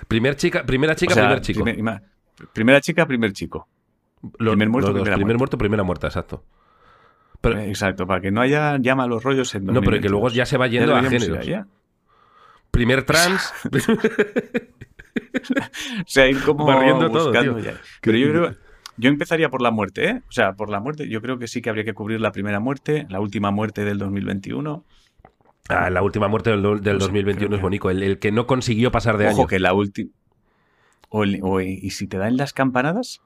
[0.09, 1.65] Primer chica, primera chica, O sea, primer chico.
[1.65, 2.03] primer-
[2.53, 3.69] primera chica, primer chico.
[4.39, 5.39] Los- primer muerto, los primera primer muerte.
[5.39, 6.45] muerto, primera muerta, exacto.
[7.41, 10.27] Pero, Eh, Exacto, para que no haya llama los rollos en no, pero que luego
[10.29, 10.35] 2022.
[10.35, 11.39] ya se va yendo a géneros.
[11.39, 11.67] allá.
[12.71, 13.53] Primer trans.
[16.01, 17.75] O sea, ir como Barriendo todo, buscando ya.
[18.01, 18.55] Pero yo creo,
[18.97, 20.23] yo empezaría por la muerte, ¿eh?
[20.29, 22.61] O sea, por la muerte, yo creo que sí que habría que cubrir la primera
[22.61, 24.85] muerte, la última muerte del 2021.
[25.69, 27.91] Ah, la última muerte del, del No sé, 2021 creo es bonito.
[27.91, 29.47] El, el que no consiguió pasar de Ojo año.
[29.47, 30.11] que la última.
[31.63, 33.21] Y si te dan las campanadas,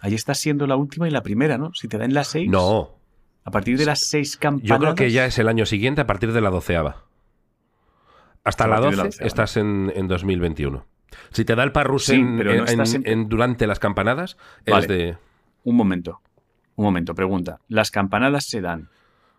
[0.00, 1.74] ahí estás siendo la última y la primera, ¿no?
[1.74, 2.48] Si te dan las seis.
[2.48, 2.90] No.
[3.44, 4.68] A partir de las seis campanadas.
[4.68, 7.04] Yo creo que ya es el año siguiente a partir de la doceava.
[8.44, 10.86] Hasta la partir de 12 la estás en, en 2021.
[11.30, 12.42] Si te da el parrus Sí, no
[13.04, 14.80] en- durante las campanadas, Vale.
[14.82, 15.16] es de...
[15.64, 16.20] Un momento.
[16.76, 17.60] Un momento, pregunta.
[17.68, 18.88] ¿Las campanadas se dan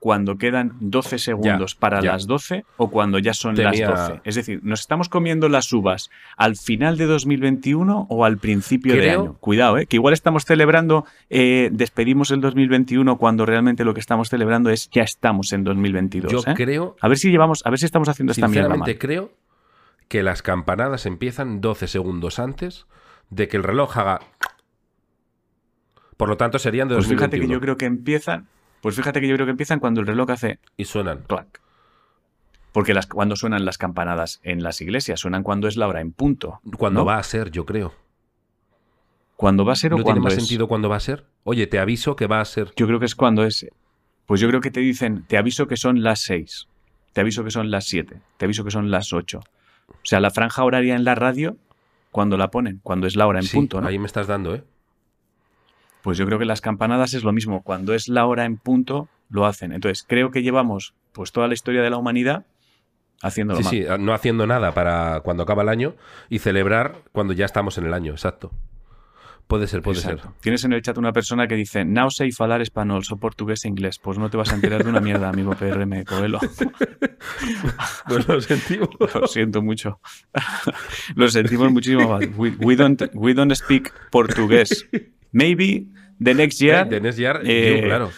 [0.06, 2.12] cuando quedan 12 segundos para ya.
[2.12, 4.22] las 12 o cuando ya son las 12?
[4.24, 9.00] Es decir, ¿nos estamos comiendo las uvas al final de 2021 o al principio de
[9.00, 9.38] Creo- año?
[9.39, 9.88] Cuidado, ¿eh?
[9.88, 14.91] que igual estamos celebrando, eh, despedimos el 2021 cuando realmente lo que estamos celebrando es
[14.91, 16.32] ya estamos en 2022.
[16.32, 16.54] Yo ¿eh?
[16.56, 19.32] creo, A ver si llevamos, a ver si estamos haciendo esta mierda sinceramente creo
[20.08, 22.86] que las campanadas empiezan 12 segundos antes
[23.32, 24.20] de que el reloj haga...
[26.15, 27.48] Por lo tanto, serían de Pues fíjate 2021.
[27.50, 28.48] que yo creo que empiezan,
[28.86, 31.24] pues fíjate que yo creo que empiezan cuando el reloj hace Y suenan.
[31.26, 31.60] clac.
[32.71, 36.12] Porque las, cuando suenan las campanadas en las iglesias, suenan cuando es la hora en
[36.12, 36.60] punto.
[36.78, 37.06] Cuando ¿no?
[37.08, 37.95] va a ser, yo creo.
[39.38, 40.39] ¿Cuándo va a ser o ¿No tiene cuándo más es?
[40.43, 41.26] sentido cuándo va a ser?
[41.45, 42.74] Oye, te aviso que va a ser...
[42.76, 43.65] Yo creo que es cuando es.
[44.28, 46.67] Pues yo creo que te dicen, te aviso que son las 6,
[47.13, 49.39] te aviso que son las 7, te aviso que son las 8.
[49.39, 51.58] O sea, la franja horaria en la radio,
[52.12, 53.88] cuando la ponen, cuando es la hora en Sí, punto, ¿no?
[53.88, 54.63] ahí me estás dando, ¿eh?
[56.06, 57.63] Pues yo creo que las campanadas es lo mismo.
[57.63, 59.72] Cuando es la hora en punto, lo hacen.
[59.72, 62.46] Entonces, creo que llevamos pues toda la historia de la humanidad
[63.24, 63.98] haciéndolo Sí, mal.
[63.98, 65.96] sí, no haciendo nada para cuando acaba el año
[66.30, 68.52] y celebrar cuando ya estamos en el año, exacto.
[69.48, 70.32] Puede ser, puede Exacto.
[70.41, 73.68] Tienes en el chat una persona que dice, no sé falar español, so portugués e
[73.68, 73.98] inglés.
[73.98, 76.39] Pues no te vas a enterar de una mierda, amigo PRM Coelho.
[76.52, 76.72] ser.
[78.08, 78.89] Pues lo sentimos.
[79.15, 80.00] Lo siento mucho.
[81.15, 82.28] Lo sentimos muchísimo más.
[82.38, 84.88] We, we don't, we don't speak portugués.
[85.36, 85.88] Maybe
[86.24, 88.10] the next year De Next Year, eh, claro.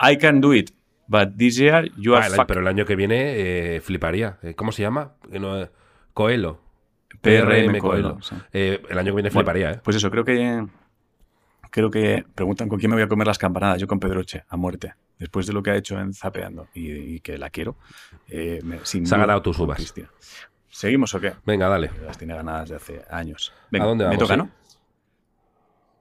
[0.00, 0.70] I can do it.
[1.08, 2.46] But this year you Ah, are el- fucked.
[2.46, 4.38] pero el año que viene eh, fliparía.
[4.42, 5.14] Eh, ¿Cómo se llama?
[5.32, 5.68] Eh,
[6.14, 6.60] Coelho.
[7.20, 8.18] PRM Coelho.
[8.22, 8.36] sí.
[8.52, 9.80] Eh, el año que viene Bueno, fliparía, ¿eh?
[9.82, 10.64] Pues eso, creo que
[11.70, 13.80] creo que preguntan con quién me voy a comer las campanadas.
[13.80, 14.94] Yo con Pedroche, a muerte.
[15.18, 17.76] Después de lo que ha hecho en Zapeando y, y que la quiero.
[18.28, 19.76] eh, me- sin Se ha ganado tus uvas.
[19.76, 20.08] Cristina.
[20.68, 21.32] ¿Seguimos o qué?
[21.44, 21.90] Venga, dale.
[22.06, 23.52] Las tiene ganadas de hace años.
[23.72, 24.36] Venga, ¿A dónde me vamos, toca, eh?
[24.36, 24.50] ¿no?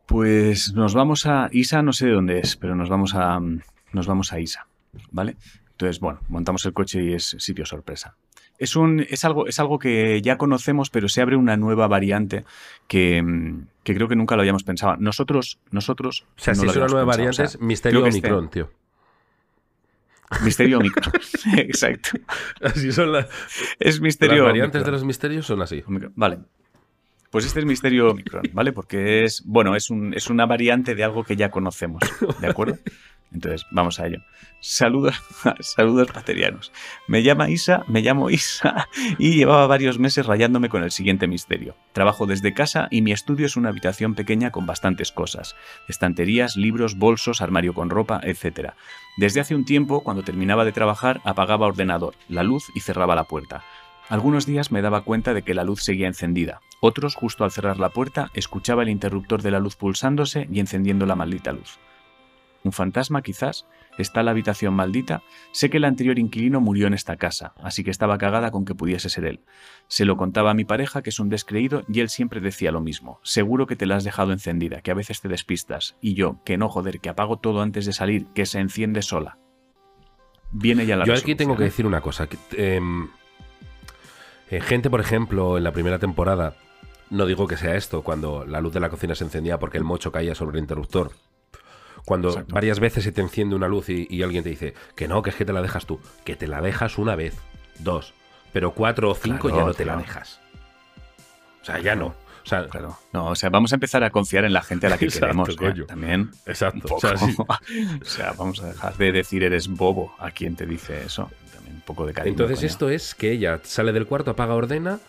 [0.09, 3.61] Pues nos vamos a Isa, no sé de dónde es, pero nos vamos a mm,
[3.93, 4.67] nos vamos a Isa,
[5.11, 5.37] ¿vale?
[5.71, 8.15] Entonces, bueno, montamos el coche y es sitio sorpresa.
[8.57, 12.43] Es un es algo es algo que ya conocemos, pero se abre una nueva variante
[12.87, 14.97] que, mm, que creo que nunca lo habíamos pensado.
[14.97, 17.05] Nosotros nosotros O sea, no si es una nueva pensado.
[17.05, 18.69] variante, O sea, es Misterio que este- Omicron, tío.
[20.43, 21.13] Misterio Omicron.
[21.57, 22.09] Exacto.
[22.61, 23.27] Así son las,
[23.79, 24.85] Es misterio las variantes Omicron.
[24.85, 25.83] de los misterios son así.
[25.87, 26.13] Omicron.
[26.15, 26.39] Vale.
[27.31, 28.71] Pues este es misterio Omicron, ¿vale?
[28.73, 32.01] Porque es, bueno, es, un- es una variante de algo que ya conocemos,
[32.41, 32.77] ¿de acuerdo?
[33.31, 34.17] Entonces, vamos a ello.
[34.59, 35.15] Saludos,
[35.59, 36.71] saludos paterianos.
[37.07, 38.87] Me llama Isa, me llamo Isa
[39.19, 41.75] y llevaba varios meses rayándome con el siguiente misterio.
[41.93, 45.55] Trabajo desde casa y mi estudio es una habitación pequeña con bastantes cosas.
[45.87, 48.71] Estanterías, libros, bolsos, armario con ropa, etc.
[49.17, 53.25] Desde hace un tiempo, cuando terminaba de trabajar, apagaba ordenador, la luz y cerraba la
[53.25, 53.63] puerta.
[54.09, 56.61] Algunos días me daba cuenta de que la luz seguía encendida.
[56.81, 61.05] Otros, justo al cerrar la puerta, escuchaba el interruptor de la luz pulsándose y encendiendo
[61.05, 61.77] la maldita luz.
[62.63, 63.67] Un fantasma, quizás.
[63.99, 65.21] Está la habitación maldita.
[65.51, 68.73] Sé que el anterior inquilino murió en esta casa, así que estaba cagada con que
[68.73, 69.41] pudiese ser él.
[69.87, 72.81] Se lo contaba a mi pareja, que es un descreído, y él siempre decía lo
[72.81, 73.19] mismo.
[73.23, 75.97] Seguro que te la has dejado encendida, que a veces te despistas.
[76.01, 79.37] Y yo, que no, joder, que apago todo antes de salir, que se enciende sola.
[80.51, 81.65] Viene ya la Yo aquí tengo que ¿eh?
[81.65, 82.27] decir una cosa.
[82.27, 83.09] que, em,
[84.49, 86.55] eh, gente, por ejemplo, en la primera temporada,
[87.09, 89.83] no digo que sea esto, cuando la luz de la cocina se encendía porque el
[89.83, 91.11] mocho caía sobre el interruptor.
[92.05, 92.53] Cuando Exacto.
[92.53, 95.29] varias veces se te enciende una luz y, y alguien te dice que no, que
[95.31, 95.99] es que te la dejas tú.
[96.23, 97.35] Que te la dejas una vez,
[97.79, 98.13] dos,
[98.53, 100.39] pero cuatro o cinco Claro, ya no te la dejas.
[101.61, 102.07] O sea, ya no.
[102.07, 102.97] O sea, Claro.
[103.11, 105.25] No, o sea, vamos a empezar a confiar en la gente a la que Exacto,
[105.27, 105.49] queremos.
[105.49, 105.55] ¿eh?
[105.57, 105.85] coño.
[105.85, 106.31] También.
[106.45, 106.87] exacto.
[106.87, 107.25] Un O sea, poco.
[107.67, 107.87] sí.
[108.01, 111.29] O sea, vamos a dejar de decir eres bobo a quien te dice eso.
[111.73, 112.31] Un poco de cariño.
[112.31, 112.67] Entonces coño.
[112.67, 114.99] esto es que ella sale del cuarto, apaga, ordena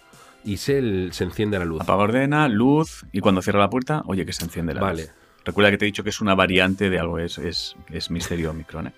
[0.45, 1.81] y se, se enciende la luz.
[1.81, 5.03] Apaga ordena, luz, y cuando cierra la puerta, oye, que se enciende la Vale.
[5.03, 5.13] luz.
[5.45, 8.51] Recuerda que te he dicho que es una variante de algo, es, es, es misterio
[8.51, 8.89] Omicron.
[8.89, 8.93] ¿eh?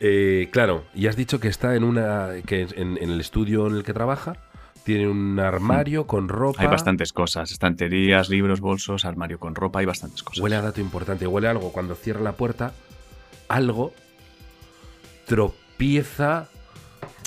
[0.00, 3.76] Eh, claro, y has dicho que está en una que en, en el estudio en
[3.76, 4.34] el que trabaja
[4.84, 6.60] tiene un armario con ropa.
[6.60, 10.42] Hay bastantes cosas, estanterías, libros, bolsos, armario con ropa, hay bastantes cosas.
[10.42, 12.72] Huele a dato importante, huele a algo cuando cierra la puerta,
[13.48, 13.94] algo
[15.82, 16.48] tropieza,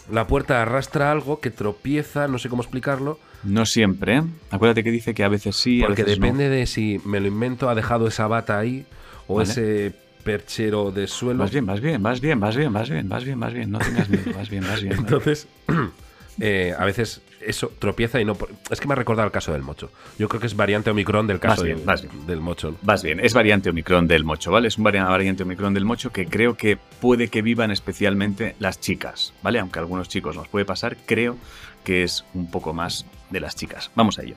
[0.09, 4.23] la puerta arrastra algo que tropieza, no sé cómo explicarlo, No siempre, ¿eh?
[4.49, 6.09] Acuérdate que dice que a veces sí, a porque no.
[6.09, 8.85] depende de si me lo invento, ha dejado esa bata ahí
[9.27, 9.49] o Vale.
[9.49, 11.39] ese perchero de suelo.
[11.39, 13.71] Vas bien, vas bien, vas bien, vas bien, vas bien, vas bien, vas bien.
[13.71, 14.93] No tengas miedo, vas bien, vas bien.
[14.99, 15.47] Entonces,
[16.39, 18.37] eh, a veces eso tropieza y no.
[18.69, 19.91] Es que me ha recordado el caso del mocho.
[20.19, 21.81] Yo creo que es variante Omicron del caso bien,
[22.27, 22.71] del, mocho.
[22.71, 22.77] ¿no?
[22.81, 24.67] Vas bien, es variante Omicron del mocho, ¿vale?
[24.67, 28.79] Es un vari- variante Omicron del mocho que creo que puede que vivan especialmente las
[28.79, 29.59] chicas, ¿vale?
[29.59, 31.37] Aunque a algunos chicos nos puede pasar, creo
[31.83, 33.91] que es un poco más de las chicas.
[33.95, 34.35] Vamos a ello.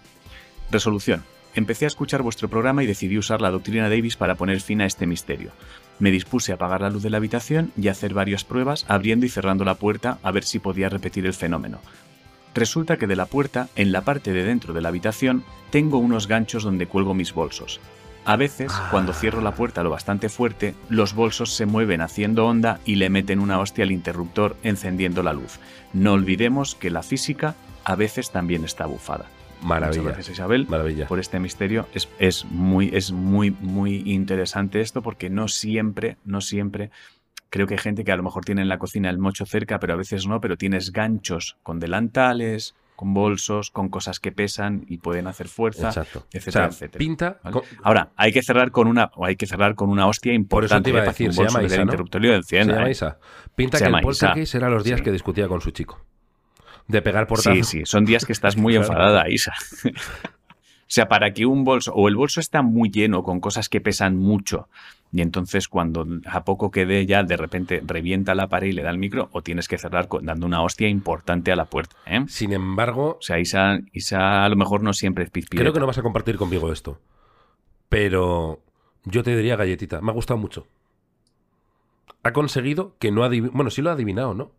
[0.71, 1.25] Resolución.
[1.55, 4.87] Empecé a escuchar vuestro programa y decidí usar la doctrina Davis para poner fin a
[4.87, 5.51] este misterio.
[5.99, 9.27] Me dispuse a apagar la luz de la habitación y a hacer varias pruebas abriendo
[9.27, 11.81] y cerrando la puerta a ver si podía repetir el fenómeno.
[12.59, 16.27] Resulta que de la puerta, en la parte de dentro de la habitación, tengo unos
[16.27, 17.81] ganchos donde cuelgo mis bolsos.
[18.25, 22.81] A veces, cuando cierro la puerta lo bastante fuerte, los bolsos se mueven haciendo onda
[22.85, 25.61] y le meten una hostia al interruptor encendiendo la luz.
[25.93, 29.27] No olvidemos que la física a veces también está bufada.
[29.63, 30.03] Maravilla.
[30.03, 31.07] Muchas gracias Isabel Maravilla.
[31.07, 31.87] por este misterio.
[31.95, 36.91] Es, es muy, es muy, muy interesante esto porque no siempre, no siempre.
[37.51, 39.79] Creo que hay gente que a lo mejor tiene en la cocina el mocho cerca,
[39.79, 44.85] pero a veces no, pero tienes ganchos con delantales, con bolsos, con cosas que pesan
[44.89, 46.27] y pueden hacer fuerza, Exacto.
[46.33, 46.99] etcétera, o sea, etcétera.
[46.99, 47.39] pinta.
[47.45, 47.53] ¿vale?
[47.55, 50.65] con- Ahora, hay que cerrar con una, o hay que cerrar con una hostia Por
[50.65, 52.91] eso importante te iba a decir, se llama Isa, llama ¿eh?
[52.91, 53.19] Isa.
[53.55, 55.05] Pinta Se que el poltergeist era los días Sí.
[55.05, 56.05] que discutía con su chico.
[56.89, 57.67] De pegar portazos.
[57.69, 59.53] Sí, sí, son días que estás muy enfadada, Isa.
[60.89, 63.81] o sea, para que un bolso, o el bolso está muy lleno con cosas que
[63.81, 64.69] pesan mucho,
[65.13, 68.91] y entonces cuando a poco quede ya de repente revienta la pared y le da
[68.91, 71.97] el micro, o tienes que cerrar con- dando una hostia importante a la puerta.
[72.07, 72.25] ¿eh?
[72.29, 75.63] Sin embargo, O sea, Isa, Isa a lo mejor no siempre es pizpireta.
[75.63, 76.99] creo que no vas a compartir conmigo esto.
[77.89, 78.61] Pero
[79.05, 80.01] yo te diría galletita.
[80.01, 80.67] Me ha gustado mucho.
[82.23, 83.57] Ha conseguido que no adivinado.
[83.57, 84.51] Bueno, sí lo ha adivinado, ¿no?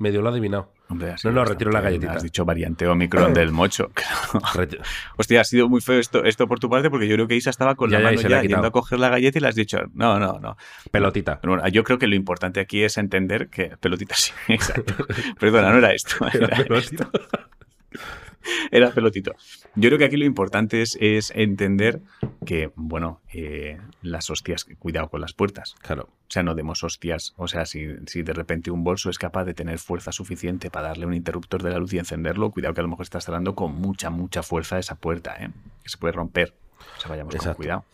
[0.00, 0.72] Medio lo ha adivinado.
[0.88, 2.14] Hombre, No, no, retiro la galletita.
[2.14, 3.92] Has dicho variante Omicron del mocho.
[5.16, 7.50] Hostia, ha sido muy feo esto, esto por tu parte porque yo creo que Isa
[7.50, 8.66] estaba con Ya, la ya, mano ya ha yendo quitado.
[8.66, 10.56] a coger la galleta y le has dicho, no, no, no.
[10.90, 11.38] Pelotita.
[11.44, 14.94] Bueno, yo creo que lo importante aquí es entender que pelotita sí, exacto.
[15.38, 16.16] Perdona, no era esto.
[16.32, 17.10] Era, Pelotita.
[18.70, 19.34] era pelotito.
[19.74, 22.00] Yo creo que aquí lo importante es, es entender
[22.44, 25.74] que, bueno, eh, las hostias, cuidado con las puertas.
[25.82, 26.04] Claro.
[26.04, 27.34] O sea, no demos hostias.
[27.36, 30.88] O sea, si, si de repente un bolso es capaz de tener fuerza suficiente para
[30.88, 33.54] darle un interruptor de la luz y encenderlo, cuidado que a lo mejor estás cerrando
[33.54, 35.50] con mucha, mucha fuerza esa puerta, ¿eh?
[35.82, 36.54] Que se puede romper.
[36.96, 37.56] O sea, vayamos con Exacto.
[37.56, 37.84] cuidado.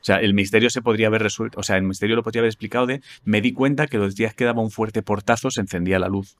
[0.00, 2.48] O sea, el misterio se podría haber resuelto, o sea, el misterio lo podría haber
[2.48, 5.98] explicado de me di cuenta que los días que daba un fuerte portazo se encendía
[5.98, 6.36] la luz.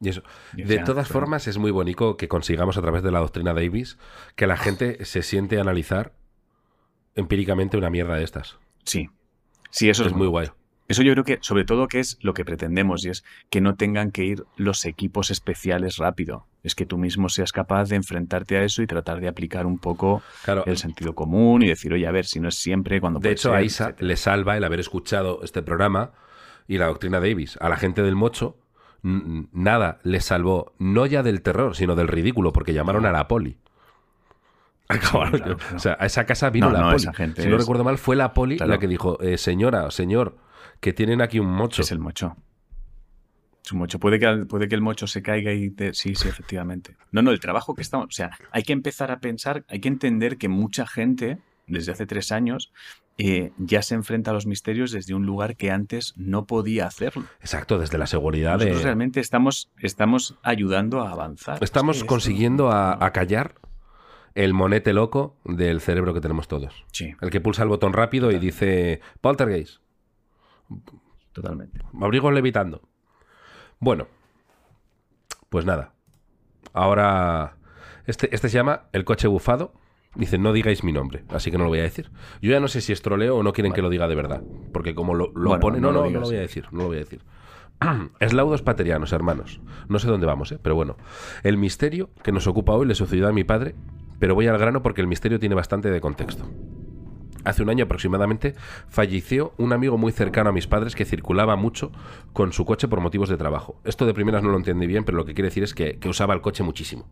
[0.00, 0.22] Y eso.
[0.56, 3.52] Y, De sea, todas formas, es muy bonito que consigamos a través de la doctrina
[3.52, 3.98] Davis
[4.34, 6.12] que la gente se siente a analizar
[7.14, 8.58] empíricamente una mierda de estas.
[8.84, 9.10] Sí.
[9.70, 10.48] Sí, eso es, es muy guay.
[10.88, 13.76] Eso yo creo que, sobre todo, que es lo que pretendemos y es que no
[13.76, 16.46] tengan que ir los equipos especiales rápido.
[16.64, 19.78] Es que tú mismo seas capaz de enfrentarte a eso y tratar de aplicar un
[19.78, 20.64] poco Claro.
[20.66, 23.50] el sentido común y decir, oye, a ver, si no es siempre cuando De hecho,
[23.50, 24.06] ser, a Isa etcétera.
[24.08, 26.10] le salva el haber escuchado este programa
[26.66, 27.56] y la doctrina Davis.
[27.60, 28.56] A la gente del mocho,
[29.02, 33.56] nada les salvó, no ya del terror, sino del ridículo, porque llamaron a la poli.
[34.88, 35.76] Acabaron- claro, claro.
[35.76, 37.06] O sea, a esa casa vino No, la no, poli.
[37.14, 38.72] gente si no es- recuerdo mal, fue la poli Claro.
[38.72, 40.36] la que dijo, eh, señora, señor,
[40.80, 41.82] que tienen aquí un mocho.
[41.82, 42.36] Es el mocho.
[43.64, 44.00] Es un mocho.
[44.00, 45.94] Puede que, puede que el mocho se caiga y te...
[45.94, 46.96] Sí, sí, efectivamente.
[47.12, 48.06] No, no, el trabajo que estamos...
[48.08, 52.06] O sea, hay que empezar a pensar, hay que entender que mucha gente, desde hace
[52.06, 52.72] tres años,
[53.18, 57.24] eh, ya se enfrenta a los misterios desde un lugar que antes no podía hacerlo.
[57.40, 58.64] Exacto, desde la seguridad de...
[58.66, 61.62] Nosotros realmente estamos, estamos ayudando a avanzar.
[61.62, 63.54] Estamos Es que consiguiendo a, esto- a callar
[64.34, 66.84] el monete loco del cerebro que tenemos todos.
[66.92, 69.80] Sí, El que pulsa el botón rápido y dice, poltergeist,
[71.32, 71.80] totalmente.
[72.00, 72.80] abrigo levitando.
[73.80, 74.06] Bueno,
[75.48, 75.92] pues nada.
[76.72, 77.56] Ahora,
[78.06, 79.74] este, este se llama El coche bufado.
[80.14, 82.10] Dice, no digáis mi nombre, así que no lo voy a decir.
[82.42, 84.42] Yo ya no sé si es troleo o no quieren que lo diga de verdad.
[84.72, 85.80] Porque como lo, lo Bueno, pone...
[85.80, 87.20] No, no no, lo no, lo voy a decir, no lo voy a decir.
[88.20, 89.60] Eslaudos paterianos, hermanos.
[89.88, 90.58] No sé dónde vamos, ¿eh?
[90.60, 90.96] pero bueno.
[91.44, 93.76] El misterio que nos ocupa hoy le sucedió a mi padre,
[94.18, 96.44] pero voy al grano porque el misterio tiene bastante de contexto.
[97.44, 98.54] Hace un año aproximadamente
[98.88, 101.90] falleció un amigo muy cercano a mis padres que circulaba mucho
[102.32, 103.80] con su coche por motivos de trabajo.
[103.84, 106.08] Esto de primeras no lo entendí bien, pero lo que quiere decir es que, que
[106.08, 107.08] usaba el coche muchísimo.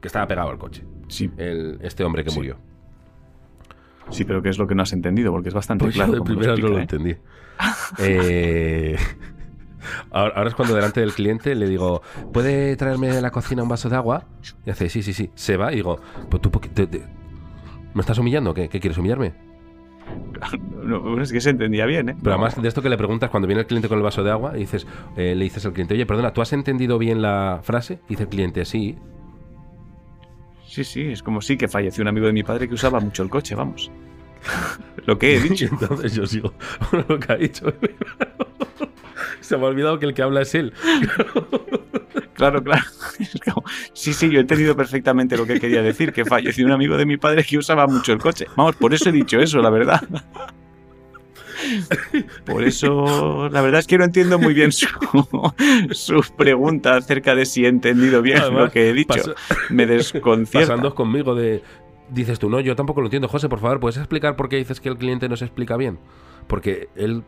[0.00, 0.84] Que estaba pegado al coche.
[1.08, 2.36] Sí, El- este hombre que Sí.
[2.38, 2.56] murió.
[4.10, 5.30] sí, pero ¿qué es lo que no has entendido?
[5.32, 6.12] Porque es bastante Pues yo claro.
[6.12, 6.80] de como lo primeras no lo ¿eh?
[6.82, 7.16] entendí.
[7.98, 8.96] Eh,
[10.10, 13.68] ahora, ahora es cuando delante del cliente le digo, ¿puede traerme de la cocina un
[13.68, 14.24] vaso de agua?
[14.64, 15.30] Y hace, sí, sí, sí.
[15.34, 15.98] Se va y digo,
[16.30, 17.04] pues tú, ¿por qué te- te-
[17.94, 18.54] ¿me estás humillando?
[18.54, 19.34] ¿Qué, ¿Qué quieres humillarme?
[20.88, 22.16] No, es que se entendía bien, ¿eh?
[22.22, 24.30] Pero además de esto que le preguntas cuando viene el cliente con el vaso de
[24.30, 27.60] agua, y dices, eh, le dices al cliente, oye, perdona, ¿tú has entendido bien la
[27.62, 28.00] frase?
[28.06, 28.96] Y dice el cliente, sí.
[30.68, 33.22] Sí, sí, es como sí que falleció un amigo de mi padre que usaba mucho
[33.22, 33.90] el coche, vamos.
[35.06, 35.66] Lo que he Y dicho.
[35.70, 36.52] entonces yo sigo
[36.92, 37.72] lo que ha dicho.
[39.40, 40.74] Se me ha olvidado que el que habla es él.
[42.34, 42.82] Claro, claro.
[43.94, 47.06] Sí, sí, yo he entendido perfectamente lo que quería decir, que falleció un amigo de
[47.06, 48.46] mi padre que usaba mucho el coche.
[48.56, 50.02] Vamos, por eso he dicho eso, la verdad.
[52.44, 54.86] Por eso, la verdad es que no entiendo muy bien su,
[55.92, 59.14] su pregunta acerca de si he entendido bien Además, lo que he dicho.
[59.14, 59.34] pasa-
[59.70, 60.68] Me desconcierta.
[60.70, 61.62] pasando conmigo de...
[62.10, 63.28] Dices tú, no, yo tampoco lo entiendo.
[63.28, 65.98] José, por favor, ¿puedes explicar por qué dices que el cliente no se explica bien?
[66.46, 67.22] Porque él,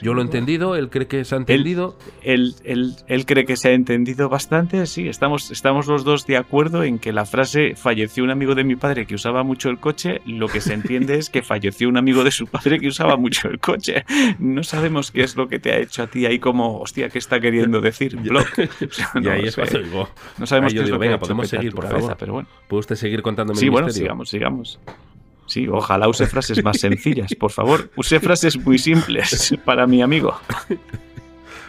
[0.00, 1.96] yo lo he entendido, él cree que se ha entendido.
[2.22, 6.36] Él, él- él cree que se ha entendido bastante, sí, estamos, estamos los dos de
[6.36, 9.78] acuerdo en que la frase falleció un amigo de mi padre que usaba mucho el
[9.78, 13.16] coche, lo que se entiende es que falleció un amigo de su padre que usaba
[13.16, 14.04] mucho el coche.
[14.38, 17.18] No sabemos qué es lo que te ha hecho a ti ahí como, hostia, ¿qué
[17.18, 18.16] está queriendo decir?
[18.16, 18.48] Block.
[18.82, 20.08] O sea, y no ahí lo es cuando digo,
[20.38, 22.00] No sabemos Ahí qué yo es digo, lo que venga, hecho podemos seguir, por cabeza,
[22.00, 22.16] favor.
[22.18, 22.48] pero bueno.
[22.68, 24.06] ¿puede usted seguir contándome Sí, el bueno, misterio?
[24.06, 24.80] sigamos, sigamos.
[25.46, 27.90] Sí, ojalá use frases más sencillas, por favor.
[27.96, 30.38] Use frases muy simples para mi amigo.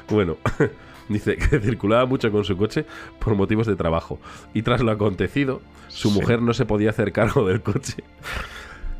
[0.09, 0.37] Bueno,
[1.09, 2.85] dice que circulaba mucho con su coche
[3.19, 4.19] por motivos de trabajo.
[4.53, 6.19] Y tras lo acontecido, su Sí.
[6.19, 8.03] mujer no se podía hacer cargo del coche.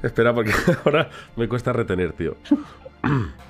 [0.02, 0.52] Espera, porque
[0.86, 2.36] ahora me cuesta retener, tío.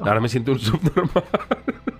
[0.00, 1.24] Ahora me siento un subnormal.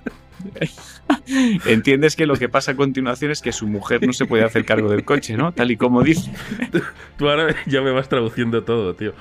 [1.66, 4.64] Entiendes que lo que pasa a continuación es que su mujer no se puede hacer
[4.64, 5.52] cargo del coche, ¿no?
[5.52, 6.32] Tal y como dice.
[7.18, 9.12] Tú ahora ya me vas traduciendo todo, tío.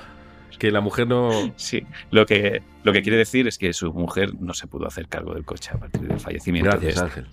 [0.58, 1.52] Que la mujer no.
[1.56, 5.08] Sí, lo que, lo que quiere decir es que su mujer no se pudo hacer
[5.08, 7.20] cargo del coche a partir del fallecimiento de Gracias, este.
[7.20, 7.26] Ángel.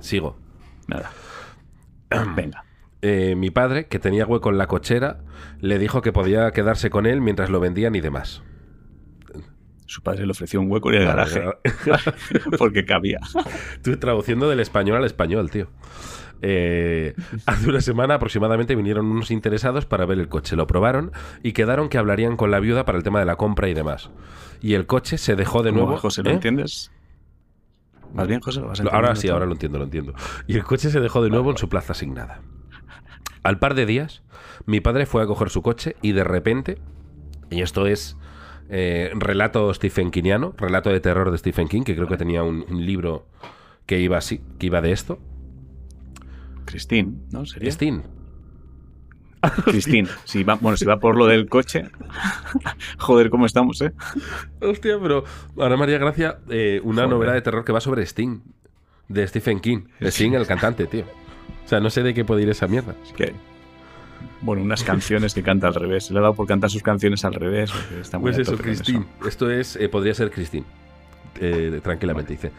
[0.00, 0.36] Sigo.
[0.88, 1.10] Nada.
[2.34, 2.64] Venga.
[3.02, 5.20] Eh, mi padre, que tenía hueco en la cochera,
[5.60, 8.42] le dijo que podía quedarse con él mientras lo vendían y demás.
[9.86, 11.42] Su padre le ofreció un hueco en el garaje
[12.58, 13.20] porque cabía.
[13.72, 15.68] Estoy traduciendo del español al español, tío.
[16.42, 17.14] Eh,
[17.46, 20.56] hace una semana aproximadamente vinieron unos interesados para ver el coche.
[20.56, 23.68] Lo probaron y quedaron que hablarían con la viuda para el tema de la compra
[23.68, 24.10] y demás.
[24.60, 25.98] Y el coche se dejó de ¿Cómo nuevo.
[25.98, 26.34] José, ¿lo ¿eh?
[26.34, 26.90] entiendes?
[28.12, 29.34] Más bien, José, lo vas Ahora sí, todo?
[29.34, 30.14] ahora lo entiendo, lo entiendo.
[30.46, 32.40] Y el coche se dejó de nuevo en su plaza asignada.
[33.42, 34.22] Al par de días,
[34.64, 36.78] mi padre fue a coger su coche y de repente,
[37.50, 38.16] y esto es
[38.68, 42.64] eh, relato Stephen Kingiano, relato de terror de Stephen King, que creo que tenía un,
[42.68, 43.26] un libro
[43.86, 45.18] que iba así, que iba de esto.
[46.64, 47.46] Christine, ¿no?
[47.46, 47.66] ¿Sería?
[47.66, 48.02] Christine.
[50.24, 51.84] Si va, bueno, si va por lo del coche.
[52.98, 53.92] Joder, ¿cómo estamos, eh?
[54.60, 55.24] Hostia, pero
[55.56, 57.10] ahora María Gracia, eh, una Joder.
[57.10, 58.40] novela de terror que va sobre Sting,
[59.08, 59.84] de Stephen King.
[60.00, 61.04] Sting, el cantante, tío.
[61.64, 62.96] O sea, no sé de qué puede ir esa mierda.
[63.04, 63.34] Es que
[64.40, 66.10] Bueno, unas canciones que canta al revés.
[66.10, 67.72] Le ha dado por cantar sus canciones al revés.
[68.00, 69.04] Está muy pues eso, Christine.
[69.26, 70.66] Esto es, eh, podría ser Christine.
[71.40, 72.52] Eh, tranquilamente, dice.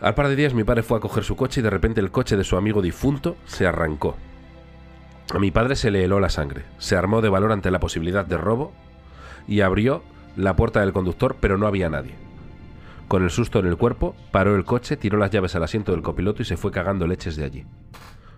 [0.00, 2.10] Al par de días mi padre fue a coger su coche y de repente el
[2.10, 4.16] coche de su amigo difunto se arrancó.
[5.32, 8.26] A mi padre se le heló la sangre, se armó de valor ante la posibilidad
[8.26, 8.72] de robo
[9.46, 10.02] y abrió
[10.36, 12.14] la puerta del conductor, pero no había nadie.
[13.06, 16.02] Con el susto en el cuerpo, paró el coche, tiró las llaves al asiento del
[16.02, 17.64] copiloto y se fue cagando leches de allí.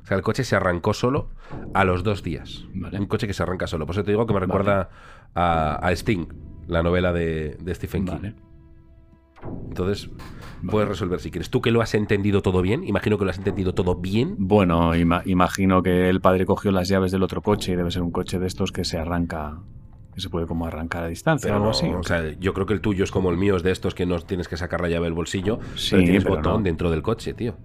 [0.05, 1.31] O sea, el coche se arrancó solo
[1.73, 2.67] a los dos días.
[2.75, 3.87] Un coche que se arranca solo.
[3.87, 4.91] Por eso te digo que me recuerda
[5.35, 6.27] a, Sting,
[6.67, 8.33] la novela de, Stephen King.
[9.69, 10.11] Entonces,
[10.69, 11.49] puedes resolver si quieres.
[11.49, 12.85] ¿Tú que lo has entendido todo bien?
[12.85, 14.37] Imagino que lo has entendido todo bien.
[14.39, 18.11] Bueno, imagino que el padre cogió las llaves del otro coche y debe ser un
[18.11, 19.63] coche de estos que se arranca
[20.15, 21.87] que se puede como arrancar a distancia o algo así.
[21.87, 24.07] O sea, yo creo que el tuyo es como el mío, es de estos que
[24.07, 27.35] no tienes que sacar la llave del bolsillo, sí, pero tienes botón dentro del coche,
[27.35, 27.57] tío.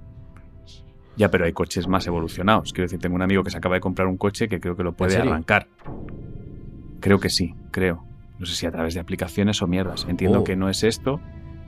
[1.19, 2.71] Ya, pero hay coches más evolucionados.
[2.71, 4.83] Quiero decir, tengo un amigo que se acaba de comprar un coche que creo que
[4.83, 5.67] lo puede arrancar.
[7.01, 8.05] Creo que sí, creo.
[8.39, 10.05] No sé si a través de aplicaciones o mierdas.
[10.07, 10.43] Entiendo oh.
[10.45, 11.19] que no es esto,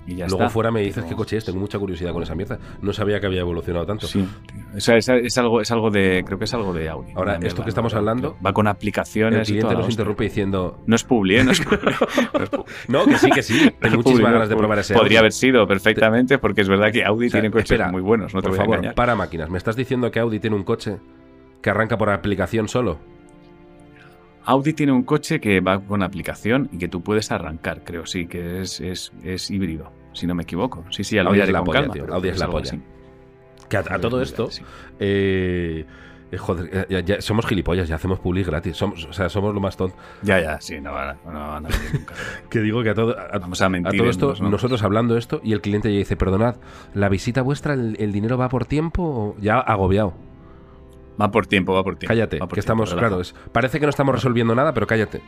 [0.07, 2.59] Luego fuera me dices qué coche es, tengo mucha curiosidad con esa mierda.
[2.81, 4.07] No sabía que había evolucionado tanto.
[4.07, 4.27] Sí,
[4.75, 7.11] es, algo, es algo de, creo que es algo de Audi.
[7.15, 8.35] Ahora, esto que estamos hablando...
[8.45, 10.79] Va con aplicaciones El cliente nos interrumpe diciendo...
[10.85, 11.43] No es Publi, ¿eh?
[12.87, 13.71] No, que sí, que sí.
[13.79, 17.29] Tengo muchísimas ganas de probar ese Podría haber sido perfectamente, porque es verdad que Audi
[17.29, 18.95] tiene coches muy buenos, no te por voy favor, a engañar.
[18.95, 19.49] para máquinas.
[19.49, 20.97] ¿Me estás diciendo que Audi tiene un coche
[21.61, 22.99] que arranca por aplicación solo?
[24.45, 28.27] Audi tiene un coche que va con aplicación y que tú puedes arrancar, creo, sí,
[28.27, 30.83] que es, es, es híbrido si no me equivoco.
[30.89, 32.13] Sí, sí, Audi es la polla, tío.
[32.13, 32.77] Audi es la polla.
[33.69, 34.49] Que a, todo esto,
[34.99, 35.85] eh,
[36.29, 38.75] eh, joder, ya, somos gilipollas, ya hacemos public gratis.
[38.75, 39.95] Somos, o sea, somos lo más tonto.
[40.23, 42.13] Ya, ya, sí, no, no, no, no nunca.
[42.49, 45.53] que digo que a todo, Vamos a, mentir a todo esto, nosotros hablando esto, y
[45.53, 46.55] el cliente ya dice, perdonad,
[46.93, 49.37] ¿la visita vuestra, el, dinero va por tiempo?
[49.39, 50.13] Ya agobiado.
[51.19, 52.11] Va por tiempo, va por tiempo.
[52.11, 55.21] Cállate, que estamos, claro, parece que no estamos resolviendo nada, pero cállate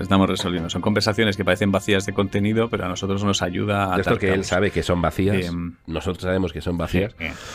[0.00, 0.68] estamos resolviendo.
[0.70, 4.00] Son conversaciones que parecen vacías de contenido, pero a nosotros nos ayuda a.
[4.00, 5.46] Esto que él sabe que son vacías.
[5.46, 7.14] Em, nosotros sabemos que son vacías.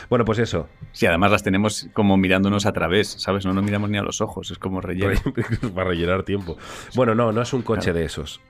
[0.09, 0.67] Bueno, pues eso.
[0.91, 3.45] Sí, además las tenemos como mirándonos a través, ¿sabes?
[3.45, 5.19] No nos miramos ni a los ojos, es como relleno.
[5.75, 6.57] Para rellenar tiempo.
[6.95, 8.41] Bueno, no, no es un coche de esos.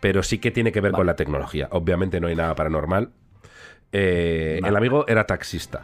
[0.00, 1.68] Pero sí que tiene que ver con la tecnología.
[1.72, 3.10] Obviamente no hay nada paranormal.
[3.92, 5.82] Eh, el amigo era taxista.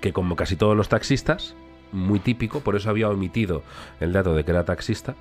[0.00, 1.54] Que como casi todos los taxistas,
[1.92, 3.62] muy típico, por eso había omitido
[4.00, 5.14] el dato de que era taxista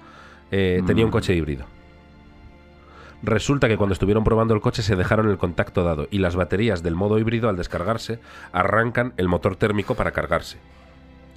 [0.51, 1.13] eh, tenía un mm.
[1.13, 1.65] coche híbrido.
[3.21, 6.83] Resulta que cuando estuvieron probando el coche se dejaron el contacto dado y las baterías
[6.83, 8.19] del modo híbrido al descargarse
[8.53, 10.57] arrancan el motor térmico para cargarse.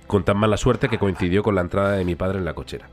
[0.07, 2.89] Con tan mala suerte que coincidió con la entrada de mi padre en la cochera.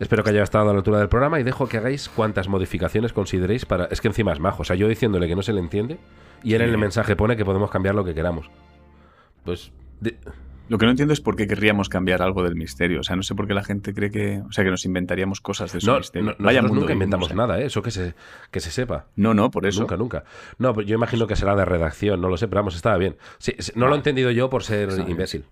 [0.00, 3.12] Espero que haya estado a la altura del programa y dejo que hagáis cuantas modificaciones
[3.12, 3.86] consideréis para...
[3.86, 4.62] Es que encima es majo.
[4.62, 5.98] O sea, yo diciéndole que no se le entiende
[6.42, 8.48] y él en el mensaje pone que podemos cambiar lo que queramos.
[9.48, 9.72] Pues...
[10.68, 13.00] Lo que no entiendo es por qué querríamos cambiar algo del misterio.
[13.00, 14.42] O sea, no sé por qué la gente cree que.
[14.46, 16.36] O sea, que nos inventaríamos cosas de su misterio.
[16.38, 17.66] No, Vaya nunca inventamos nada, ¿eh?
[17.66, 18.14] Eso que se,
[18.50, 19.06] que se sepa.
[19.16, 19.80] No, no, por eso.
[19.80, 20.24] Nunca, nunca.
[20.58, 23.16] No, yo imagino que será de redacción, no lo sé, pero vamos, estaba bien.
[23.38, 25.46] Sí, no lo he entendido yo por ser imbécil.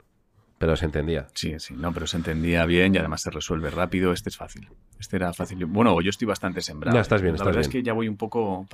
[0.58, 1.28] Pero se entendía.
[1.34, 4.12] Sí, sí, no, pero se entendía bien y además se resuelve rápido.
[4.12, 4.68] Este es fácil.
[4.98, 5.64] Este era fácil.
[5.64, 6.94] Bueno, yo estoy bastante sembrado.
[6.94, 8.66] No, estás bien, La verdad es que ya voy un poco.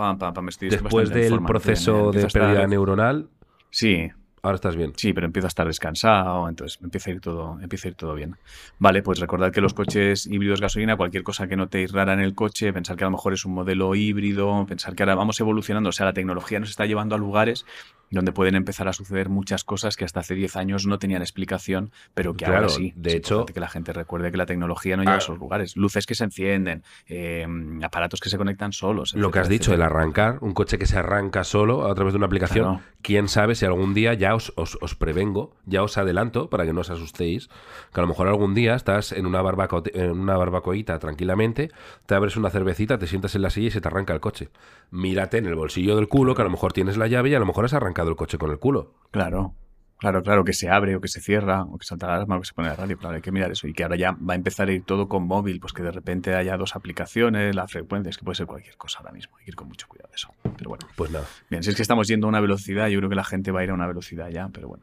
[0.42, 3.28] me estoy, Después del proceso de pérdida neuronal.
[3.70, 4.10] Sí,
[4.44, 4.92] Ahora estás bien.
[4.96, 8.14] Sí, pero empiezo a estar descansado, entonces empieza a ir todo, empieza a ir todo
[8.14, 8.36] bien.
[8.80, 12.34] Vale, pues recordad que los coches híbridos gasolina, cualquier cosa que notéis rara en el
[12.34, 15.90] coche, pensar que a lo mejor es un modelo híbrido, pensar que ahora vamos evolucionando,
[15.90, 17.64] o sea, la tecnología nos está llevando a lugares
[18.12, 21.90] donde pueden empezar a suceder muchas cosas que hasta hace 10 años no tenían explicación,
[22.14, 22.92] pero que ahora sí.
[22.94, 25.76] De hecho, que la gente recuerde que la tecnología no llega a esos lugares.
[25.76, 27.46] Luces que se encienden, eh,
[27.82, 29.14] aparatos que se conectan solos.
[29.14, 32.18] Lo que has dicho, el arrancar, un coche que se arranca solo a través de
[32.18, 36.64] una aplicación, quién sabe si algún día ya os, os, prevengo, ya os adelanto para
[36.64, 37.48] que no os asustéis,
[37.92, 41.70] que a lo mejor algún día estás en una, barbaco, en una barbacoita tranquilamente,
[42.06, 44.50] te abres una cervecita, te sientas en la silla y se te arranca el coche.
[44.90, 47.40] Mírate en el bolsillo del culo, que a lo mejor tienes la llave y a
[47.40, 48.94] lo mejor has arrancado el coche con el culo.
[49.10, 49.54] Claro,
[50.02, 52.40] claro, claro, que se abre o que se cierra o que salta la alarma o
[52.40, 53.68] que se pone la radio, claro, hay que mirar eso.
[53.68, 55.92] Y que ahora ya va a empezar a ir todo con móvil, pues que de
[55.92, 59.44] repente haya dos aplicaciones, la frecuencia, es que puede ser cualquier cosa ahora mismo, hay
[59.44, 60.34] que ir con mucho cuidado de eso.
[60.58, 61.24] Pero bueno, pues nada.
[61.48, 63.60] Bien, si es que estamos yendo a una velocidad, yo creo que la gente va
[63.60, 64.82] a ir a una velocidad ya, pero bueno.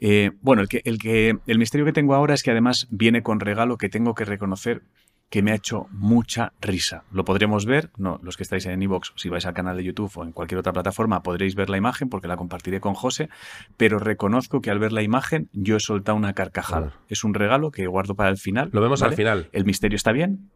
[0.00, 3.22] Eh, bueno, el que, el que el misterio que tengo ahora es que además viene
[3.22, 4.82] con regalo que tengo que reconocer
[5.30, 7.04] que me ha hecho mucha risa.
[7.12, 10.10] Lo podremos ver, no, los que estáis en iVoox, si vais al canal de YouTube
[10.16, 13.28] o en cualquier otra plataforma, podréis ver la imagen porque la compartiré con José,
[13.76, 16.94] pero reconozco que al ver la imagen yo he soltado una carcajada.
[17.08, 18.70] Es un regalo que guardo para el final.
[18.72, 19.48] Lo vemos al final.
[19.52, 20.50] El misterio está bien.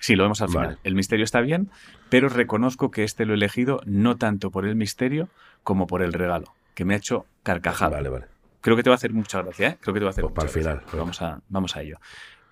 [0.00, 0.78] Sí, lo vemos al final.
[0.84, 1.70] El misterio está bien,
[2.08, 5.28] pero reconozco que este lo he elegido no tanto por el misterio
[5.64, 7.96] como por el regalo, que me ha hecho carcajada.
[7.96, 8.26] Vale, vale.
[8.60, 9.78] creo que te va a hacer mucha gracia, ¿eh?
[9.80, 10.98] Creo que te va a hacer Pues para el final, gracia.
[10.98, 11.98] Vamos a, vamos a ello.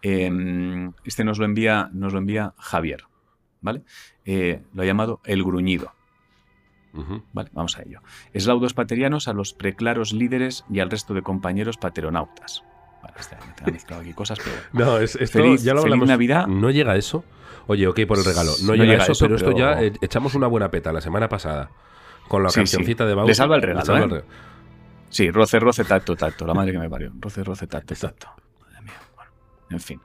[0.03, 3.05] Eh, este nos lo envía, nos lo envía Javier,
[3.61, 3.83] ¿vale?
[4.25, 5.93] Eh, lo ha llamado El Gruñido.
[7.35, 8.01] Vale, vamos a ello.
[8.33, 12.63] Eslaudos paterianos a los preclaros líderes y al resto de compañeros pateronautas.
[13.03, 14.57] Vale, está, me mezclado aquí cosas, pero.
[14.73, 16.09] No, es, esto Feliz- ya lo feliz hablamos.
[16.09, 16.47] Navidad.
[16.47, 17.23] No llega a eso.
[17.67, 18.53] Oye, ok por el regalo.
[18.63, 21.03] No, No llega, a eso, pero esto pero- ya eh, echamos una buena peta la
[21.03, 21.71] semana pasada.
[22.29, 23.09] Con la Sí, cancioncita sí.
[23.09, 23.29] de Bauer.
[23.29, 24.01] Le salva el regalo, ¿eh?
[24.01, 24.23] regalo.
[25.11, 26.47] Sí, roce, roce, tacto, tacto.
[26.47, 27.13] La madre que me parió.
[27.21, 28.29] Roce, roce, tacto, tacto.
[29.71, 30.01] En fin.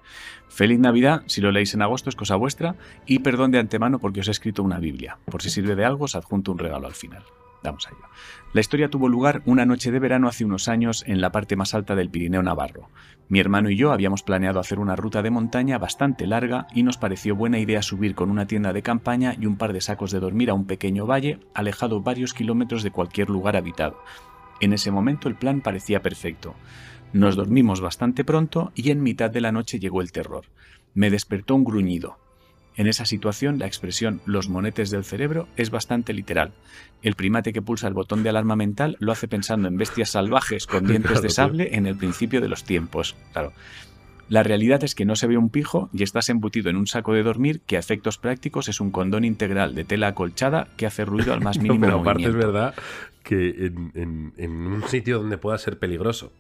[0.48, 2.76] Feliz Navidad, si lo leéis en agosto es cosa vuestra.
[3.06, 5.18] Y perdón de antemano porque os he escrito una Biblia.
[5.26, 7.24] Por si sirve de algo, os adjunto un regalo al final.
[7.64, 8.06] Vamos a ello.
[8.54, 11.76] La historia tuvo lugar una noche de verano hace unos años en la parte más
[11.76, 12.90] alta del Pirineo Navarro.
[13.30, 16.98] Mi hermano y yo habíamos planeado hacer una ruta de montaña bastante larga y nos
[16.98, 20.20] pareció buena idea subir con una tienda de campaña y un par de sacos de
[20.20, 24.02] dormir a un pequeño valle alejado varios kilómetros de cualquier lugar habitado.
[24.60, 26.56] En ese momento el plan parecía perfecto.
[27.14, 30.46] Nos dormimos bastante pronto y en mitad de la noche llegó el terror.
[30.94, 32.18] Me despertó un gruñido.
[32.78, 36.54] En esa situación, la expresión los monetes del cerebro es bastante literal.
[37.02, 40.68] El primate que pulsa el botón de alarma mental lo hace pensando en bestias salvajes
[40.68, 43.16] con dientes de sable en el principio de los tiempos.
[43.34, 43.52] Claro.
[44.30, 47.12] La realidad es que no se ve un pijo y estás embutido en un saco
[47.14, 51.04] de dormir que a efectos prácticos es un condón integral de tela acolchada que hace
[51.04, 52.74] ruido al más No, mínimo pero aparte es verdad
[53.24, 56.32] que en, en- en un sitio donde pueda ser peligroso,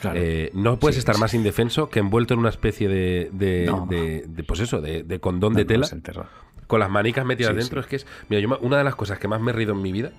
[0.00, 0.18] Claro.
[0.20, 1.20] eh, no puedes Sí, estar sí.
[1.20, 3.86] más indefenso que envuelto en una especie de, de, No.
[3.88, 5.88] de- de, pues eso, de, condón No, de tela
[6.66, 7.80] con las manicas metidas Sí, dentro.
[7.80, 8.06] Es que es.
[8.28, 10.10] Mira, yo, una de las cosas que más me he reído en mi vida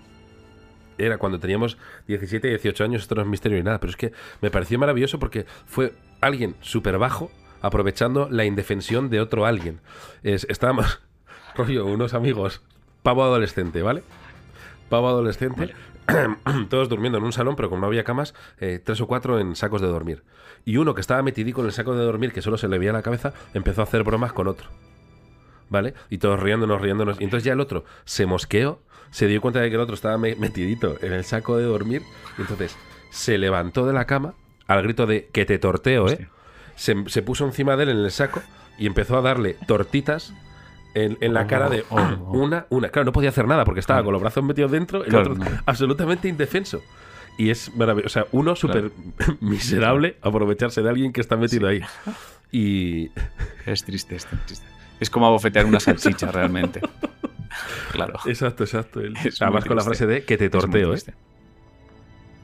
[0.98, 1.78] era cuando teníamos
[2.08, 3.02] 17, 18 años.
[3.04, 4.12] Esto no es misterio ni nada, pero es que
[4.42, 7.30] me pareció maravilloso porque fue alguien súper bajo
[7.62, 9.80] aprovechando la indefensión de otro alguien.
[10.24, 11.00] Es, estábamos,
[11.56, 12.62] rollo, unos amigos,
[13.04, 14.02] pavo adolescente, ¿vale?
[14.90, 15.74] Pavo adolescente.
[16.70, 19.56] Todos durmiendo en un salón, pero como no había camas, eh, tres o cuatro en
[19.56, 20.24] sacos de dormir.
[20.66, 22.94] Y uno que estaba metidico en el saco de dormir, que solo se le veía
[22.94, 24.70] la cabeza, empezó a hacer bromas con otro.
[25.70, 25.94] ¿Vale?
[26.10, 27.20] Y todos riéndonos, riéndonos.
[27.20, 28.80] Y entonces ya el otro se mosqueó,
[29.12, 32.04] se dio cuenta de que el otro estaba me- metidito en el saco de dormir.
[32.38, 32.78] Y entonces
[33.10, 34.34] se levantó de la cama
[34.68, 36.30] al grito de que te torteo, ¿eh?
[36.76, 38.42] Se, se puso encima de él en el saco
[38.78, 40.34] y empezó a darle tortitas
[40.94, 42.32] en, en la Oh, cara de oh, oh.
[42.38, 42.90] una, una.
[42.90, 44.06] Claro, no podía hacer nada porque estaba Claro.
[44.06, 45.52] con los brazos metidos dentro, el Claro, otro no.
[45.66, 46.82] absolutamente indefenso.
[47.38, 48.08] Y es maravilloso.
[48.08, 48.92] O sea, uno súper
[49.42, 51.82] miserable aprovecharse de alguien que está metido ahí.
[52.52, 53.12] Y
[53.66, 54.66] Es triste, es triste.
[55.00, 56.82] Es como abofetear una salchicha realmente.
[57.92, 58.20] Claro.
[58.26, 59.02] Exacto, exacto.
[59.42, 61.00] Además con la frase de que te torteo, ¿eh?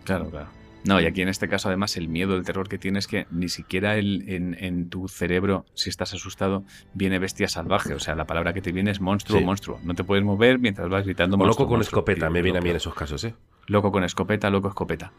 [0.04, 0.48] Claro, claro.
[0.86, 3.48] No, y aquí en este caso, además, el miedo, el terror que tienes que ni
[3.48, 7.94] siquiera el, en, en tu cerebro, si estás asustado, viene bestia salvaje.
[7.94, 9.46] O sea, la palabra que te viene es monstruo, Sí.
[9.46, 9.80] monstruo.
[9.84, 12.00] No te puedes mover mientras vas gritando O monstruo, loco con monstruo.
[12.02, 12.78] escopeta, me viene a mí en loco.
[12.78, 13.34] esos casos, ¿eh?
[13.68, 15.14] Loco con escopeta, loco escopeta.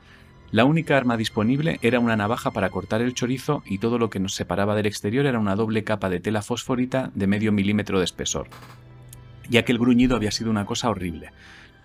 [0.50, 4.20] La única arma disponible era una navaja para cortar el chorizo y todo lo que
[4.20, 8.04] nos separaba del exterior era una doble capa de tela fosforita de medio milímetro de
[8.04, 8.48] espesor.
[9.48, 11.30] Ya que el gruñido había sido una cosa horrible.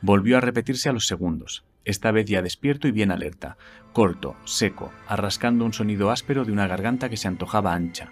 [0.02, 3.58] Volvió a repetirse a los segundos, esta vez ya despierto y bien alerta,
[3.94, 8.12] corto, seco, arrascando un sonido áspero de una garganta que se antojaba ancha,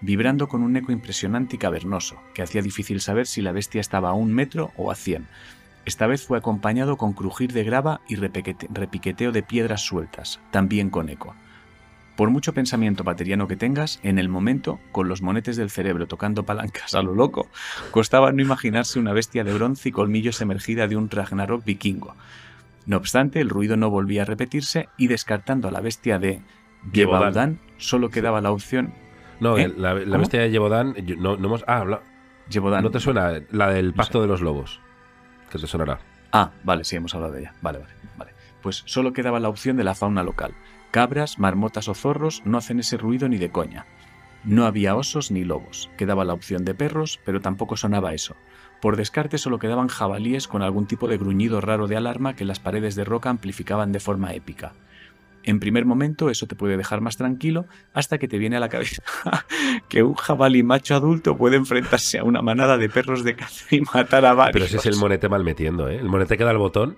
[0.00, 4.10] vibrando con un eco impresionante y cavernoso, que hacía difícil saber si la bestia estaba
[4.10, 5.26] a un metro o a cien.
[5.84, 11.08] Esta vez fue acompañado con crujir de grava y repiqueteo de piedras sueltas, también con
[11.08, 11.34] eco.
[12.16, 16.44] Por mucho pensamiento pateriano que tengas, en el momento, con los monetes del cerebro tocando
[16.44, 17.46] palancas a lo loco,
[17.90, 22.16] costaba no imaginarse una bestia de bronce y colmillos emergida de un Ragnarok vikingo.
[22.86, 26.40] No obstante, el ruido no volvía a repetirse y descartando a la bestia de.
[26.92, 28.94] Gevaudan, solo quedaba la opción
[29.40, 29.72] No, ¿Eh?
[29.76, 31.64] la, bestia de Yevodan, yo- no, no hemos.
[31.66, 32.02] Ah, habla-.
[32.80, 33.32] ¿no te suena?
[33.50, 34.22] La del pacto sé.
[34.22, 34.80] de los lobos.
[35.50, 35.98] Que te sonará.
[36.32, 37.54] Ah, vale, sí, hemos hablado de ella.
[37.60, 38.32] Vale, vale, vale.
[38.62, 40.54] Pues solo quedaba la opción de la fauna local.
[40.90, 43.86] Cabras, marmotas o zorros no hacen ese ruido ni de coña.
[44.44, 45.90] No había osos ni lobos.
[45.98, 48.36] Quedaba la opción de perros, pero tampoco sonaba eso.
[48.80, 52.60] Por descarte solo quedaban jabalíes con algún tipo de gruñido raro de alarma que las
[52.60, 54.72] paredes de roca amplificaban de forma épica.
[55.44, 58.68] En primer momento eso te puede dejar más tranquilo hasta que te viene a la
[58.68, 59.02] cabeza
[59.88, 63.80] que un jabalí macho adulto puede enfrentarse a una manada de perros de caza y
[63.80, 64.52] matar a varios.
[64.54, 65.96] Pero ese es el monete mal metiendo, ¿eh?
[65.98, 66.96] El monete que da el botón.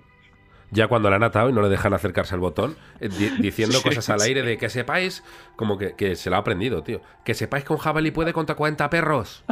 [0.70, 3.78] Ya cuando le han atado y no le dejan acercarse al botón, eh, di- diciendo
[3.82, 5.22] Sí, cosas al aire de que sepáis,
[5.56, 7.00] como que, que se lo ha aprendido, tío.
[7.24, 9.44] Que sepáis que un jabalí puede contra 40 perros.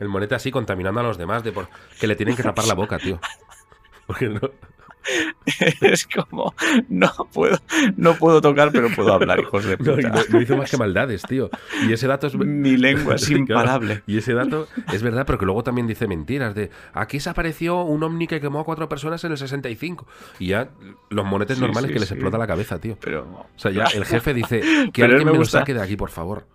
[0.00, 1.68] El monete así contaminando a los demás, de por,
[2.00, 3.20] que le tienen que tapar la boca, tío.
[4.06, 4.40] Porque no-
[5.80, 6.54] es como,
[6.90, 7.58] no puedo,
[7.96, 9.92] no puedo tocar, pero puedo hablar, hijos de puta.
[10.08, 11.48] no, no hizo más que maldades, tío.
[11.88, 12.34] Y ese dato es.
[12.34, 14.02] Mi lengua es imparable.
[14.06, 16.54] Y ese dato es verdad, pero que luego también dice mentiras.
[16.54, 20.06] De aquí se apareció un ovni que quemó a cuatro personas en el 65.
[20.38, 20.68] Y ya
[21.08, 22.14] los monetes Sí, normales sí, que les sí.
[22.14, 22.98] explota la cabeza, tío.
[23.00, 24.60] Pero, O sea, ya el jefe dice
[24.92, 25.60] que Pero alguien me me, lo gusta.
[25.60, 26.46] saque de aquí, por favor.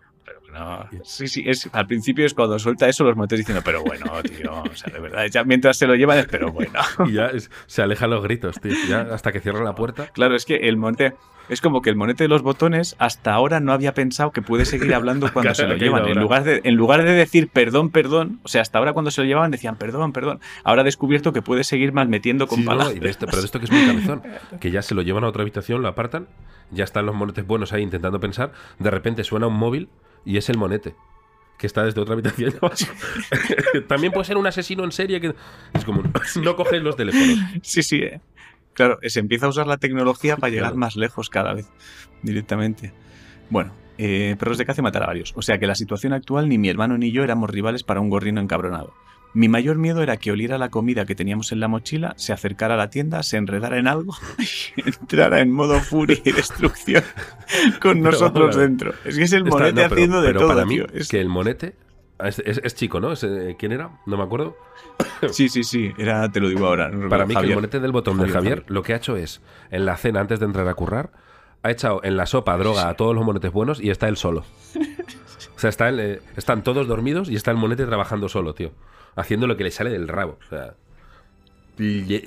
[0.57, 0.85] No.
[1.03, 4.51] Sí, sí, es, al principio es cuando suelta eso, los montes diciendo, pero bueno, tío,
[4.63, 6.71] o sea, de verdad, ya mientras se lo llevan es, pero bueno.
[7.07, 8.73] Y ya es- se alejan los gritos, tío.
[8.89, 10.07] Ya hasta que cierra la puerta.
[10.13, 11.13] Claro, es que el monte,
[11.49, 14.65] es como que el monete de los botones hasta ahora no había pensado que puede
[14.65, 16.07] seguir hablando cuando Claro, se lo llevan.
[16.07, 19.21] En lugar, de, en lugar de decir perdón, perdón, o sea, hasta ahora cuando se
[19.21, 20.39] lo llevaban decían perdón, perdón.
[20.63, 22.95] Ahora ha descubierto que puede seguir mal metiendo con Sí, no, palabras.
[22.95, 24.23] y de esto, pero de esto que es muy cabezón.
[24.59, 26.27] Que ya se lo llevan a otra habitación, lo apartan,
[26.71, 28.51] ya están los monetes buenos ahí intentando pensar.
[28.79, 29.89] De repente suena un móvil
[30.26, 30.95] y es el monete.
[31.57, 32.53] Que está desde otra habitación.
[33.88, 35.34] También puede ser un asesino en serie que.
[35.73, 36.03] Es como.
[36.41, 37.39] No coges los teléfonos.
[37.61, 37.97] Sí, sí.
[38.01, 38.19] eh.
[38.73, 40.78] Claro, se empieza a usar la tecnología para llegar Claro.
[40.78, 41.65] más lejos cada vez,
[42.23, 42.91] directamente.
[43.49, 45.32] Bueno, eh, perros de caza y matar a varios.
[45.38, 48.09] O sea que la situación actual ni mi hermano ni yo éramos rivales para un
[48.09, 48.93] gorrino encabronado.
[49.36, 52.73] Mi mayor miedo era que oliera la comida que teníamos en la mochila, se acercara
[52.73, 54.15] a la tienda, se enredara en algo
[54.77, 57.03] y entrara en modo furia y destrucción
[57.81, 58.93] con nosotros dentro.
[59.03, 60.88] Es que es el monete no, pero- haciendo de pero todo, para mí, tío.
[60.93, 61.75] Es- que el monete.
[62.17, 63.11] Es, es- es chico, ¿no?
[63.11, 63.89] Es, eh, ¿Quién era?
[64.05, 64.57] No me acuerdo.
[65.31, 65.91] Sí, sí, sí.
[65.97, 66.89] Era, te lo digo ahora.
[66.89, 69.41] no Para mí, que el monete del botón de Javier, lo que ha hecho es,
[69.69, 71.11] en la cena antes de entrar a currar,
[71.61, 74.45] ha echado en la sopa droga a todos los monetes buenos y está él solo.
[75.55, 78.71] O sea, está él, eh, están todos dormidos y está el monete trabajando solo, tío.
[79.16, 80.38] Haciendo lo que le sale del rabo.
[80.45, 80.74] O sea.
[81.78, 82.22] y-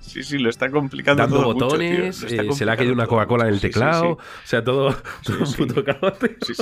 [0.00, 2.92] Sí, sí, lo está complicando dando todo mucho, botones, está eh, se le ha caído
[2.92, 3.66] una Coca-Cola en el mucho.
[3.66, 4.02] Sí, teclado.
[4.20, 4.26] sí.
[4.44, 5.56] O sea, todo, todo un sí.
[5.56, 5.84] puto
[6.46, 6.54] sí.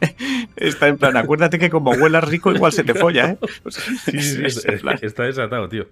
[0.56, 3.38] Está en plan, acuérdate que como huelas rico, igual se te folla, ¿eh?
[3.64, 4.98] O sea, Sí, sí, es es- en plan.
[5.02, 5.88] está desatado, tío.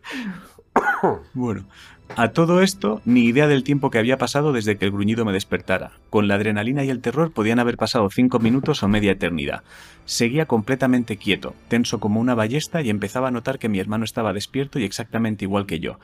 [1.34, 1.66] Bueno,
[2.14, 5.32] a todo esto, ni idea del tiempo que había pasado desde que el gruñido me
[5.32, 5.92] despertara.
[6.08, 9.64] Con la adrenalina y el terror podían haber pasado cinco minutos o media eternidad.
[10.04, 14.32] Seguía completamente quieto, tenso como una ballesta y empezaba a notar que mi hermano estaba
[14.32, 15.98] despierto y exactamente igual que yo.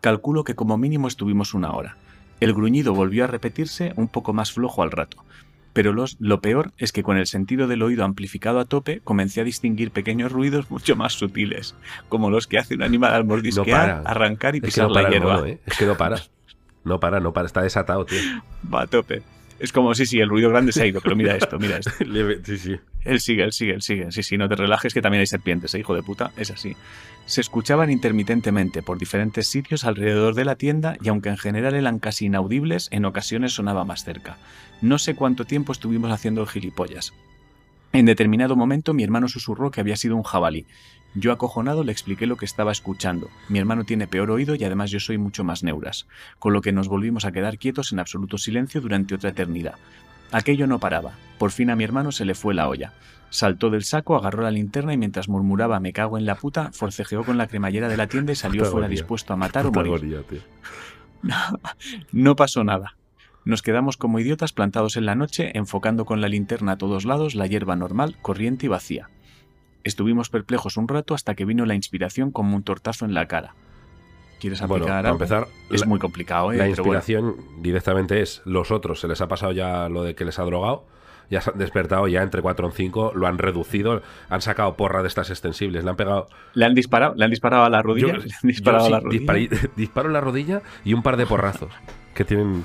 [0.00, 1.96] Calculo que como mínimo estuvimos una hora.
[2.38, 5.24] El gruñido volvió a repetirse un poco más flojo al rato.
[5.72, 9.40] Pero los- lo peor es que con el sentido del oído amplificado a tope comencé
[9.40, 11.76] a distinguir pequeños ruidos mucho más sutiles,
[12.08, 15.08] como los que hace un animal al mordisquear, arrancar y Es que pisar no para
[15.08, 15.34] la hierba.
[15.34, 15.60] mono, ¿eh?
[15.66, 16.16] Es que no para.
[16.84, 17.46] No para, no para.
[17.46, 18.18] Está desatado, tío.
[18.72, 19.22] Va a tope.
[19.58, 21.90] Es como, sí, sí, el ruido grande se ha ido, pero mira esto, mira esto.
[22.46, 22.76] Sí, sí.
[23.04, 24.10] Él sigue, él sigue, él sigue.
[24.10, 26.32] Sí, sí, no te relajes que también hay serpientes, ¿eh, hijo de puta.
[26.38, 26.74] Es así.
[27.30, 32.00] Se escuchaban intermitentemente por diferentes sitios alrededor de la tienda y aunque en general eran
[32.00, 34.36] casi inaudibles, en ocasiones sonaba más cerca.
[34.82, 37.12] No sé cuánto tiempo estuvimos haciendo gilipollas.
[37.92, 40.66] En determinado momento mi hermano susurró que había sido un jabalí.
[41.14, 43.30] Yo acojonado le expliqué lo que estaba escuchando.
[43.48, 46.08] Mi hermano tiene peor oído y además yo soy mucho más neuras,
[46.40, 49.76] con lo que nos volvimos a quedar quietos en absoluto silencio durante otra eternidad.
[50.32, 51.12] Aquello no paraba.
[51.38, 52.92] Por fin a mi hermano se le fue la olla.
[53.30, 57.24] Saltó del saco, agarró la linterna y mientras murmuraba me cago en la puta, forcejeó
[57.24, 60.24] con la cremallera de la tienda y salió fuera dispuesto a matar o morir.
[60.28, 60.40] tío.
[62.12, 62.96] No pasó nada.
[63.44, 67.34] Nos quedamos como idiotas plantados en la noche, enfocando con la linterna a todos lados
[67.34, 69.08] la hierba normal, corriente y vacía.
[69.82, 73.54] Estuvimos perplejos un rato hasta que vino la inspiración como un tortazo en la cara.
[74.40, 75.16] ¿Quieres Bueno, aplicar para algo?
[75.22, 76.56] empezar, Es la, muy complicado, ¿eh?
[76.56, 76.70] la bueno.
[76.76, 79.00] inspiración directamente es los otros.
[79.00, 80.84] Se les ha pasado ya lo de que les ha drogado.
[81.30, 85.00] Ya se han despertado ya entre 4 y 5, lo han reducido, han sacado porra
[85.02, 86.26] de estas extensibles, le han pegado.
[86.54, 87.14] ¿Le han disparado?
[87.14, 88.14] ¿Le han disparado a la rodilla?
[88.14, 89.58] Yo- ¿Le han disparado yo a la sí, rodilla?
[89.76, 91.72] disparo en la rodilla y un par de porrazos
[92.14, 92.64] que tienen.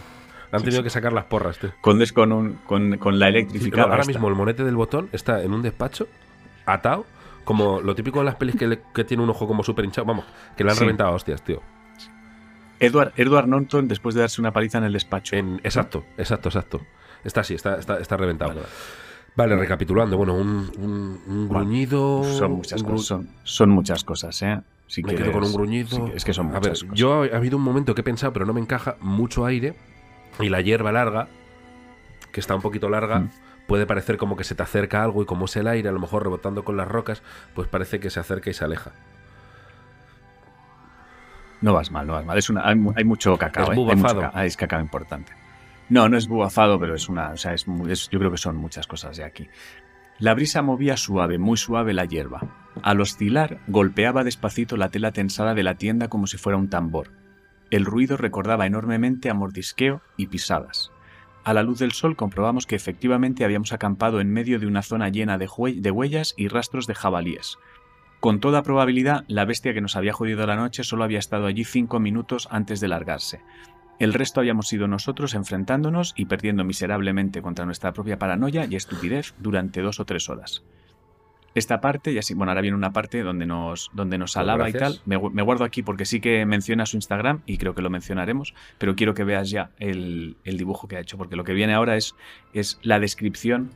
[0.51, 0.84] Han tenido sí.
[0.86, 1.71] que sacar las porras, tío.
[1.82, 3.84] Condes con, un- con, con la Sí, electrificada.
[3.84, 4.13] no, ahora esta.
[4.13, 6.07] mismo el monete del botón está en un despacho,
[6.65, 7.05] atado,
[7.45, 10.05] como lo típico de las pelis que, le- que tiene un ojo como súper hinchado.
[10.05, 10.25] Vamos,
[10.57, 10.81] que le han Sí.
[10.81, 11.61] reventado a hostias, tío.
[12.79, 15.35] Edward, Edward Norton después de darse una paliza en el despacho.
[15.37, 16.81] En, exacto, exacto, exacto.
[17.23, 18.49] Está así, está, está, está reventado.
[18.55, 18.65] Vale,
[19.37, 19.61] Vale, vale.
[19.61, 22.23] recapitulando, bueno, un, un, un Bueno, gruñido.
[22.23, 23.07] Son muchas gru- cosas.
[23.07, 24.61] Son, son muchas cosas, ¿eh?
[24.87, 26.07] Si Me quieres, quedo con un gruñido.
[26.07, 26.89] si- es que son A muchas ver, cosas.
[26.93, 29.75] yo ha habido un momento que he pensado, pero no me encaja, mucho aire
[30.39, 31.27] y la hierba larga,
[32.31, 33.29] que está un poquito larga, Mm.
[33.68, 35.99] Puede parecer como que se te acerca algo y como es el aire, a lo
[35.99, 38.91] mejor rebotando con las rocas, pues parece que se acerca y se aleja.
[41.61, 42.38] No vas mal, no vas mal.
[42.38, 43.63] Es una, hay, mu- hay mucho cacao.
[43.63, 43.72] Es ¿eh?
[43.72, 44.22] Hay bubafado.
[44.22, 45.34] mucho ah, es cacao importante.
[45.89, 47.30] No, no es bubafado, pero es una.
[47.32, 49.47] O sea, es muy- es- yo creo que son muchas cosas de aquí.
[50.20, 52.41] La brisa movía suave, muy suave la hierba.
[52.82, 57.11] Al oscilar, golpeaba despacito la tela tensada de la tienda como si fuera un tambor.
[57.72, 60.91] El ruido recordaba enormemente a mordisqueo y pisadas.
[61.45, 65.09] A la luz del sol comprobamos que efectivamente habíamos acampado en medio de una zona
[65.09, 65.47] llena de,
[65.91, 67.59] huellas y rastros de jabalíes.
[68.19, 71.63] Con toda probabilidad, la bestia que nos había jodido la noche solo había estado allí
[71.63, 73.41] cinco minutos antes de largarse.
[73.99, 79.35] El resto habíamos sido nosotros enfrentándonos y perdiendo miserablemente contra nuestra propia paranoia y estupidez
[79.37, 80.63] durante dos o tres horas.
[81.56, 84.74] Esta parte, y así, bueno, ahora viene una parte donde nos, donde nos alaba y
[84.74, 85.01] tal.
[85.06, 87.89] Me, gu- me guardo aquí porque sí que menciona su Instagram y creo que lo
[87.89, 91.53] mencionaremos, pero quiero que veas ya el, el dibujo que ha hecho, porque lo que
[91.53, 92.14] viene ahora es,
[92.53, 93.72] es la descripción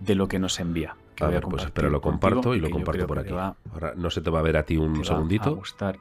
[0.00, 0.96] de lo que nos envía.
[1.14, 3.32] que A ver, pues espera, lo comparto y lo comparto por aquí.
[3.32, 5.54] va- Ahora no se te va a ver a ti te un va a segundito.
[5.56, 5.98] gustar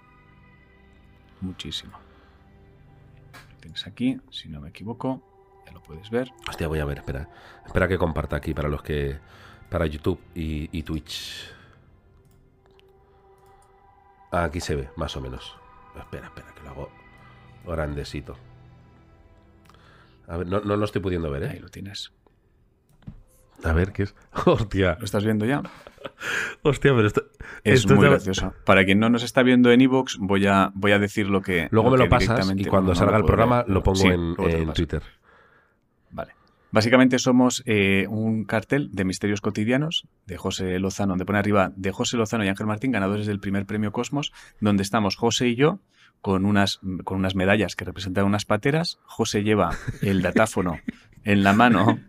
[1.41, 1.93] muchísimo.
[3.51, 5.21] Lo tienes aquí, si no me equivoco,
[5.65, 6.31] ya lo puedes ver.
[6.47, 7.27] Hostia, voy a ver, espera.
[7.65, 9.17] Espera que comparta aquí para los que.
[9.73, 11.51] Para YouTube y, y Twitch.
[14.31, 15.57] Aquí se ve, más o menos.
[15.97, 16.89] Espera, espera, que lo hago
[17.65, 18.37] grandecito.
[20.27, 21.59] A ver, no, no lo estoy pudiendo ver, Ahí ¿eh?
[21.59, 22.13] lo tienes.
[23.63, 24.15] A ver, ¿qué es?
[24.45, 25.63] Hostia, ¿Lo estás viendo ya?
[26.61, 27.23] hostia, pero esto.
[27.63, 28.53] Es esto muy está- gracioso.
[28.65, 31.67] Para quien no nos está viendo en Evox, voy a, voy a decir lo que.
[31.71, 34.35] Luego me que lo pasas y cuando no salga el programa lo pongo sí, en,
[34.35, 34.65] te.
[34.67, 35.01] Twitter.
[36.73, 41.91] Básicamente somos eh, un cartel de misterios cotidianos de José Lozano, donde pone arriba de
[41.91, 45.79] José Lozano y Ángel Martín, ganadores del primer premio Cosmos, donde estamos José y yo
[46.19, 48.97] con unas, con unas medallas que representan unas pateras.
[49.05, 49.69] José lleva
[50.01, 50.79] el datáfono
[51.23, 51.99] en la mano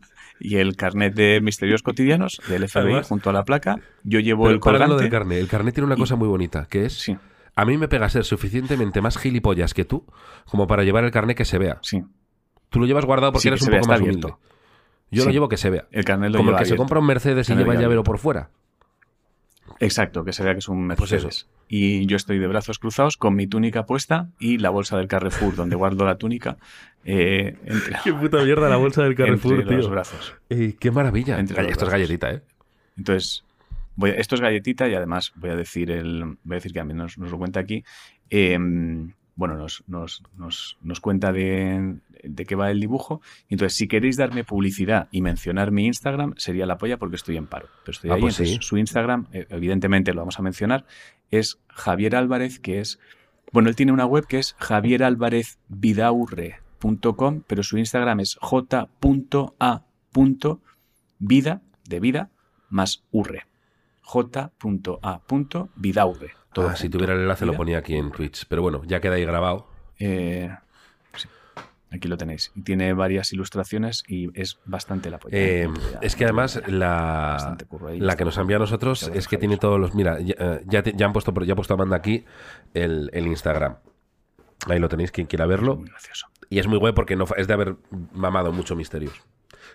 [0.40, 3.76] y el carnet de misterios cotidianos del FBI Además- junto a la placa.
[4.02, 4.96] Yo llevo el colgante.
[4.96, 5.38] del carnet.
[5.40, 6.94] El carnet tiene una y- cosa muy bonita, que es.
[6.94, 7.16] Sí,
[7.54, 10.06] A mí me pega ser suficientemente más gilipollas que tú
[10.46, 11.78] como para llevar el carnet que se vea.
[11.82, 12.02] sí.
[12.70, 14.26] Tú lo llevas guardado porque Sí, eres un poco más abierto.
[14.28, 14.53] humilde.
[15.10, 15.86] Yo lo llevo que se vea.
[15.92, 18.18] El carnet lo Como el que se compra un Mercedes y lleva el llavero por
[18.18, 18.50] fuera.
[19.80, 21.26] Exacto, que se vea que es un Pues eso.
[21.26, 21.48] Mercedes.
[21.68, 25.56] y yo estoy de brazos cruzados con mi túnica puesta y la bolsa del Carrefour,
[25.56, 26.58] donde guardo la túnica
[27.04, 30.34] eh, entre, Qué puta mierda la bolsa del entre los brazos.
[30.50, 31.38] Eh, qué maravilla.
[31.38, 32.42] Entre Esto es galletita, ¿eh?
[32.96, 33.44] Entonces,
[33.96, 36.80] voy a- esto es galletita y además voy a decir el, voy a decir que
[36.80, 37.84] a mí nos, nos lo cuenta aquí.
[38.30, 38.58] eh,
[39.36, 43.20] bueno, nos, nos, nos, nos cuenta de, de qué va el dibujo.
[43.48, 47.46] Entonces, si queréis darme publicidad y mencionar mi Instagram, sería la polla porque estoy en
[47.46, 47.66] paro.
[47.84, 48.20] Pero estoy Ah, ahí.
[48.20, 48.68] pues entonces, sí.
[48.68, 50.86] su Instagram, eh, evidentemente lo vamos a mencionar,
[51.30, 52.98] es Javier Álvarez, que es.
[53.52, 59.52] Bueno, él tiene una web que es javieralvarezvidaurre.com, pero su Instagram es j.a.vida,
[61.88, 62.30] de vida,
[62.68, 63.46] más urre.
[64.02, 66.30] j.a.vidaurre.
[66.54, 66.98] Todo Ah, si junto.
[66.98, 68.46] tuviera el enlace lo ponía aquí en Twitch.
[68.48, 69.68] Pero bueno, ya queda ahí grabado.
[69.98, 70.48] Eh,
[71.16, 71.28] sí,
[71.90, 72.52] aquí lo tenéis.
[72.64, 75.36] Tiene varias ilustraciones y es bastante la polla.
[75.36, 75.68] Eh,
[76.00, 77.56] es que además la,
[77.88, 77.98] ahí.
[78.00, 79.94] la que nos envía a nosotros es que tiene todos los...
[79.94, 82.24] Mira, ya, eh, ya, te- ya han puesto, ya ha puesto Amanda aquí
[82.72, 83.76] el, el Instagram.
[84.68, 85.76] Ahí lo tenéis, quien quiera verlo.
[85.76, 86.26] Muy gracioso.
[86.50, 87.76] Y es muy guay porque no, es de haber
[88.12, 89.14] mamado mucho misterios.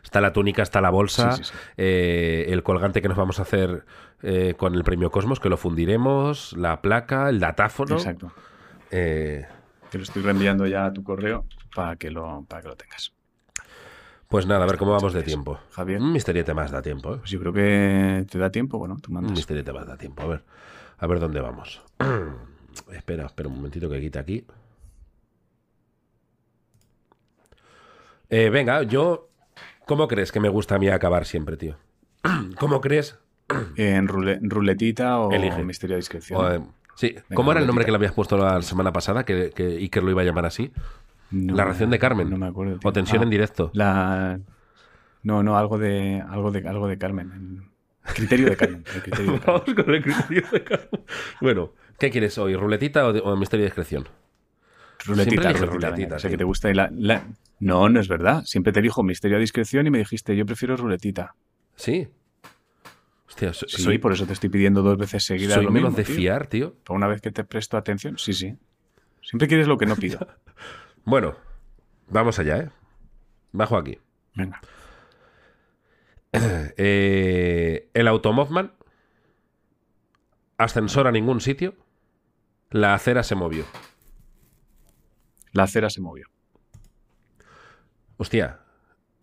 [0.04, 1.58] Está la túnica, está la bolsa, Sí, sí, sí.
[1.78, 3.86] eh, el colgante que nos vamos a hacer
[4.22, 7.96] eh, con el premio Cosmos, que lo fundiremos, la placa, el datáfono.
[7.96, 8.32] Exacto.
[8.92, 9.46] Eh,
[9.90, 11.46] Te lo estoy reenviando ya a tu correo
[11.76, 13.14] para que lo, para que lo tengas.
[14.28, 15.60] pues nada, a ver cómo vamos de tiempo.
[15.72, 16.02] Javier.
[16.02, 17.18] Un misteriete más da tiempo, ¿eh?
[17.20, 19.34] Pues yo creo que te da tiempo, bueno, tú Un mandas.
[19.34, 20.22] misteriete más da tiempo.
[20.24, 20.44] A ver,
[20.98, 21.82] a ver dónde vamos.
[22.92, 24.46] espera, espera un momentito que quite aquí.
[28.30, 29.28] Eh, venga, yo...
[29.88, 31.76] ¿Cómo crees que me gusta a mí acabar siempre, tío?
[32.60, 33.18] ¿Cómo crees?
[33.76, 35.64] En rule- ruletita o Elige.
[35.64, 36.39] misterio de discreción.
[36.39, 36.62] O, eh,
[36.95, 39.24] sí, ¿cómo era el nombre que le habías puesto la semana pasada?
[39.26, 40.72] Que, que Iker lo iba a llamar así.
[41.32, 42.30] No la ración de Carmen.
[42.30, 42.78] No me acuerdo.
[42.80, 42.89] tío.
[42.89, 43.72] O tensión Ah, en directo.
[43.74, 44.39] La...
[45.24, 47.64] No, no, algo de, algo de, algo de Carmen.
[48.08, 48.84] El criterio de Carmen.
[48.95, 49.64] el criterio de Carmen.
[49.66, 50.89] Vamos con el criterio de Carmen.
[51.41, 52.56] Bueno, ¿qué quieres hoy?
[52.56, 54.08] ¿Ruletita o, de- o misterio de discreción?
[55.06, 56.70] Ruletita, ruletita, ruletita, venga, que te gusta.
[56.70, 57.24] y la- la-
[57.60, 58.43] No, no es verdad.
[58.45, 61.36] Siempre te dijo misterio a discreción y me dijiste, yo prefiero ruletita.
[61.76, 62.08] Sí.
[63.48, 65.98] Hostia, Sí, soy, por eso te estoy pidiendo dos veces seguidas soy lo menos mismo,
[65.98, 66.76] de fiar, tío.
[66.84, 68.58] Por una vez que te presto atención, sí, sí.
[69.22, 70.20] Siempre quieres lo que no pido.
[71.06, 71.36] Bueno,
[72.10, 72.70] vamos allá, ¿eh?
[73.52, 74.00] Bajo aquí.
[74.36, 74.62] Venga.
[76.32, 78.74] Eh, el Automobman.
[80.58, 81.74] Ascensor a ningún sitio.
[82.70, 83.66] La acera se movió.
[85.54, 86.28] La acera se movió.
[88.18, 88.60] Hostia,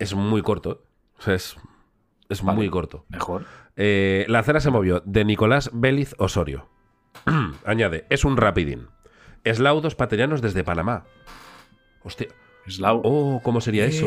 [0.00, 0.72] es muy corto.
[0.72, 1.14] ¿eh?
[1.18, 1.56] O sea, es,
[2.28, 2.56] es Vale.
[2.56, 3.04] muy corto.
[3.08, 3.44] Mejor.
[3.76, 6.68] Eh, la acera se movió de Nicolás Béliz Osorio.
[7.64, 8.88] Añade, es un rapidín.
[9.44, 11.04] Eslaudos patellanos desde Panamá.
[12.02, 12.28] Hostia.
[12.66, 13.00] Slau.
[13.04, 14.06] Oh, ¿cómo sería eso?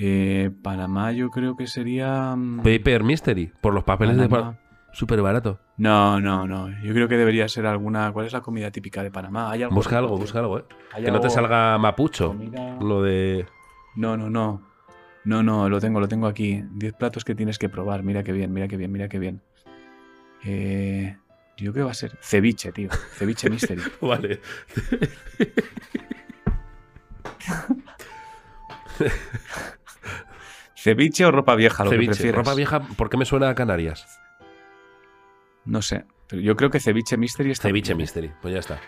[0.00, 2.34] Eh, Panamá yo creo que sería...
[2.36, 4.58] mm, Paper Mystery, por los papeles de Panamá.
[4.92, 5.58] Súper barato.
[5.76, 6.68] No, no, no.
[6.82, 8.12] Yo creo que debería ser alguna...
[8.12, 9.50] ¿Cuál es la comida típica de Panamá?
[9.50, 10.64] ¿Hay algo Busca algo, busca algo, ¿eh?
[10.92, 12.28] ¿Hay Que no te salga mapucho.
[12.28, 13.46] comida- Lo de...
[13.96, 14.62] No, no, no.
[15.28, 16.64] No, no, lo tengo, lo tengo aquí.
[16.70, 18.02] Diez platos que tienes que probar.
[18.02, 19.42] Mira qué bien, mira qué bien, mira qué bien.
[20.42, 21.18] Eh,
[21.58, 22.88] yo creo que va a ser ceviche, tío.
[23.12, 23.82] Ceviche Mystery.
[24.00, 24.40] Vale.
[30.74, 31.84] ¿Ceviche o ropa vieja?
[31.84, 32.32] Lo que Ceviche.
[32.32, 34.06] Ropa vieja, ¿por qué me suena a Canarias?
[35.66, 36.06] No sé.
[36.26, 37.68] Pero yo creo que ceviche Mystery está.
[37.68, 37.98] Ceviche bien.
[37.98, 38.32] Mystery.
[38.40, 38.80] Pues ya está.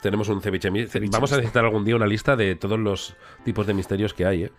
[0.00, 0.90] Tenemos un ceviche mystery.
[0.90, 3.14] Ceviche Vamos a necesitar algún día una lista de todos los
[3.44, 4.52] tipos de misterios que hay, ¿eh?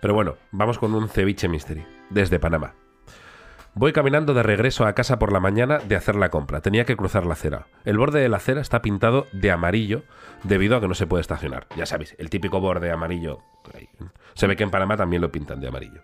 [0.00, 1.84] Pero bueno, vamos con un ceviche mystery.
[2.10, 2.74] Desde Panamá.
[3.76, 6.60] Voy caminando de regreso a casa por la mañana de hacer la compra.
[6.60, 7.66] Tenía que cruzar la acera.
[7.84, 10.04] El borde de la acera está pintado de amarillo
[10.44, 11.66] debido a que no se puede estacionar.
[11.76, 13.40] Ya sabéis, el típico borde amarillo.
[14.34, 16.02] Se ve que en Panamá también lo pintan de amarillo.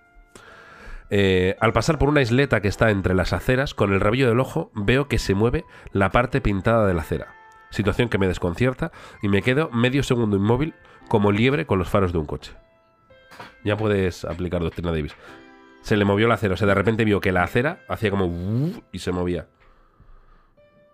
[1.10, 4.40] Eh, al pasar por una isleta que está entre las aceras, con el rabillo del
[4.40, 7.34] ojo veo que se mueve la parte pintada de la acera.
[7.70, 8.90] Situación que me desconcierta
[9.22, 10.74] y me quedo medio segundo inmóvil
[11.08, 12.52] como liebre con los faros de un coche.
[13.64, 15.14] Ya puedes aplicar doctrina Davis.
[15.82, 18.30] Se le movió la acera, o sea, de repente vio que la acera hacía como
[18.92, 19.46] y se movía.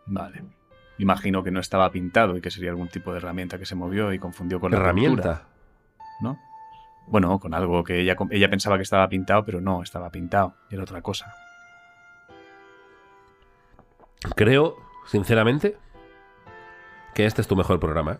[0.07, 0.44] Vale.
[0.99, 4.12] Imagino que no estaba pintado y que sería algún tipo de herramienta que se movió
[4.12, 5.49] y confundió con la pintura, Herramienta.
[6.22, 6.38] ¿no?
[7.09, 10.55] Bueno, con algo que ella, ella pensaba que estaba pintado, pero no estaba pintado.
[10.70, 11.34] Era otra cosa.
[14.34, 14.76] Creo,
[15.07, 15.76] sinceramente,
[17.14, 18.12] que este es tu mejor programa.
[18.12, 18.18] ¿eh?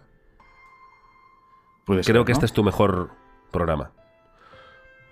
[1.87, 2.35] Ser, Creo que ¿no?
[2.35, 3.11] este es tu mejor
[3.51, 3.93] programa.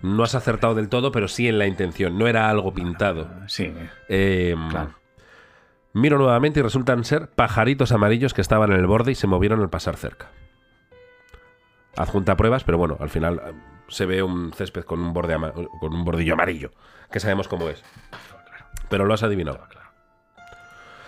[0.05, 2.19] No has acertado del todo, pero sí en la intención.
[2.19, 3.29] No era algo pintado.
[3.47, 3.73] Sí,
[4.09, 4.95] Eh, Claro.
[5.95, 9.61] Miro nuevamente y resultan ser pajaritos amarillos que estaban en el borde y se movieron
[9.61, 10.29] al pasar cerca.
[11.97, 13.53] Adjunta pruebas, pero bueno, al final eh,
[13.87, 15.37] se ve un césped con un borde
[15.81, 16.73] con un bordillo amarillo,
[17.13, 17.85] que sabemos cómo es.
[18.91, 19.67] Pero lo has adivinado.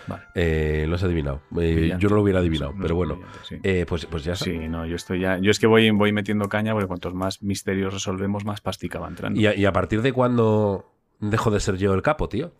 [0.06, 0.22] Vale.
[0.34, 1.42] Eh, lo has adivinado.
[1.58, 3.18] Eh, yo no lo hubiera adivinado, no pero bueno.
[3.42, 3.56] sí.
[3.62, 4.44] Eh, pues, pues ya está.
[4.44, 5.38] Sí, no, yo estoy ya.
[5.38, 9.08] Yo es que voy, voy metiendo caña porque cuantos más misterios resolvemos, más pastica va
[9.08, 9.40] entrando.
[9.40, 12.52] ¿Y a, y a partir de cuándo dejo de ser yo el capo, tío?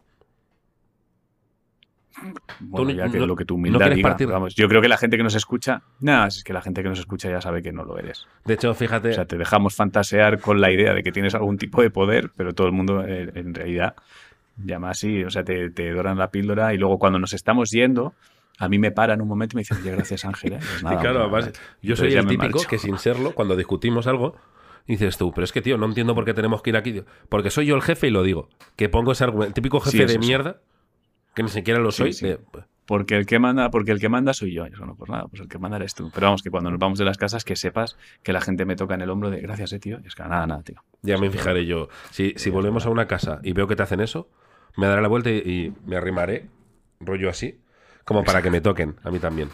[2.60, 4.96] Bueno, ya que no- lo que tu humildad diga, partir- vamos, yo creo que la
[4.96, 7.72] gente que nos escucha, nada, es que la gente que nos escucha ya sabe que
[7.72, 8.26] no lo eres.
[8.46, 9.10] De hecho, fíjate.
[9.10, 12.30] O sea, te dejamos fantasear con la idea de que tienes algún tipo de poder,
[12.34, 13.96] pero todo el mundo eh, en realidad
[14.56, 18.14] llama así, o sea, te, te doran la píldora y luego cuando nos estamos yendo,
[18.58, 20.54] a mí me paran un momento y me dicen, oye, gracias Ángel.
[20.54, 20.58] ¿eh?".
[20.58, 21.52] Pues nada, Y claro, además,
[21.82, 24.36] yo soy el típico que sin serlo, cuando discutimos algo,
[24.86, 27.02] dices tú, pero es que, tío, no entiendo por qué tenemos que ir aquí.
[27.28, 28.48] Porque soy yo el jefe y lo digo.
[28.76, 29.48] Que pongo ese argumento.
[29.48, 30.60] El típico jefe de mierda,
[31.34, 32.12] que ni siquiera lo soy.
[32.12, 32.26] sí.
[32.26, 32.38] de-
[32.86, 34.64] Porque el que manda, porque el que manda soy yo.
[34.64, 36.08] Eso no, pues nada, pues el que manda eres tú.
[36.14, 38.76] Pero vamos, que cuando nos vamos de las casas, que sepas que la gente me
[38.76, 39.98] toca en el hombro de gracias, eh, tío.
[40.04, 40.76] Y es que nada, nada, tío.
[41.02, 41.88] ya me fijaré yo.
[42.10, 44.30] Si, si volvemos a una casa y veo que te hacen eso,
[44.76, 46.46] me daré la vuelta y, y me arrimaré,
[47.00, 47.58] rollo así,
[48.04, 49.48] como para que me toquen, a mí también.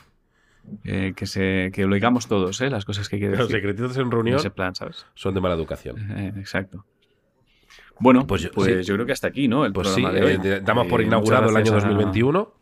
[0.85, 2.71] Eh, que, se, que lo digamos todos, ¿eh?
[2.71, 5.07] Las cosas que quiere Los secretitos en reunión ese plan, ¿sabes?
[5.15, 5.97] son de mala educación.
[6.13, 6.85] Eh, exacto.
[7.99, 9.65] Bueno, Pues pues, yo- creo que hasta aquí, ¿no?
[9.67, 10.41] El Pues sí, programa de hoy.
[10.45, 12.53] eh, damos por inaugurado el año gracias a- 2021.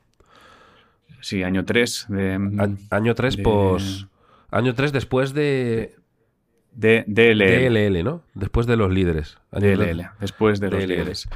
[1.21, 2.35] Sí, año 3 de,
[2.91, 4.07] A- Año 3, de- pues.
[4.51, 5.95] Año 3 después de.
[6.73, 7.69] de DLL.
[7.69, 8.23] DLL, ¿no?
[8.35, 9.39] Después de los líderes.
[9.53, 10.89] Año DLL, después de los DLL.
[10.95, 11.29] líderes.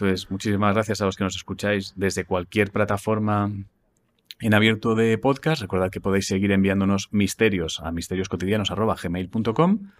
[0.00, 3.50] Entonces, muchísimas gracias a los que nos escucháis desde cualquier plataforma
[4.40, 5.60] en abierto de podcast.
[5.60, 9.90] Recordad que podéis seguir enviándonos misterios a misterioscotidianos.gmail.com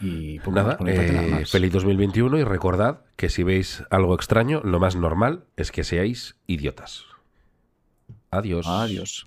[0.00, 1.50] y poco Nada, nada eh, más.
[1.50, 6.36] feliz 2021 y recordad que si veis algo extraño, lo más normal es que seáis
[6.46, 7.04] idiotas.
[8.30, 8.66] Adiós.
[8.66, 9.26] Adiós.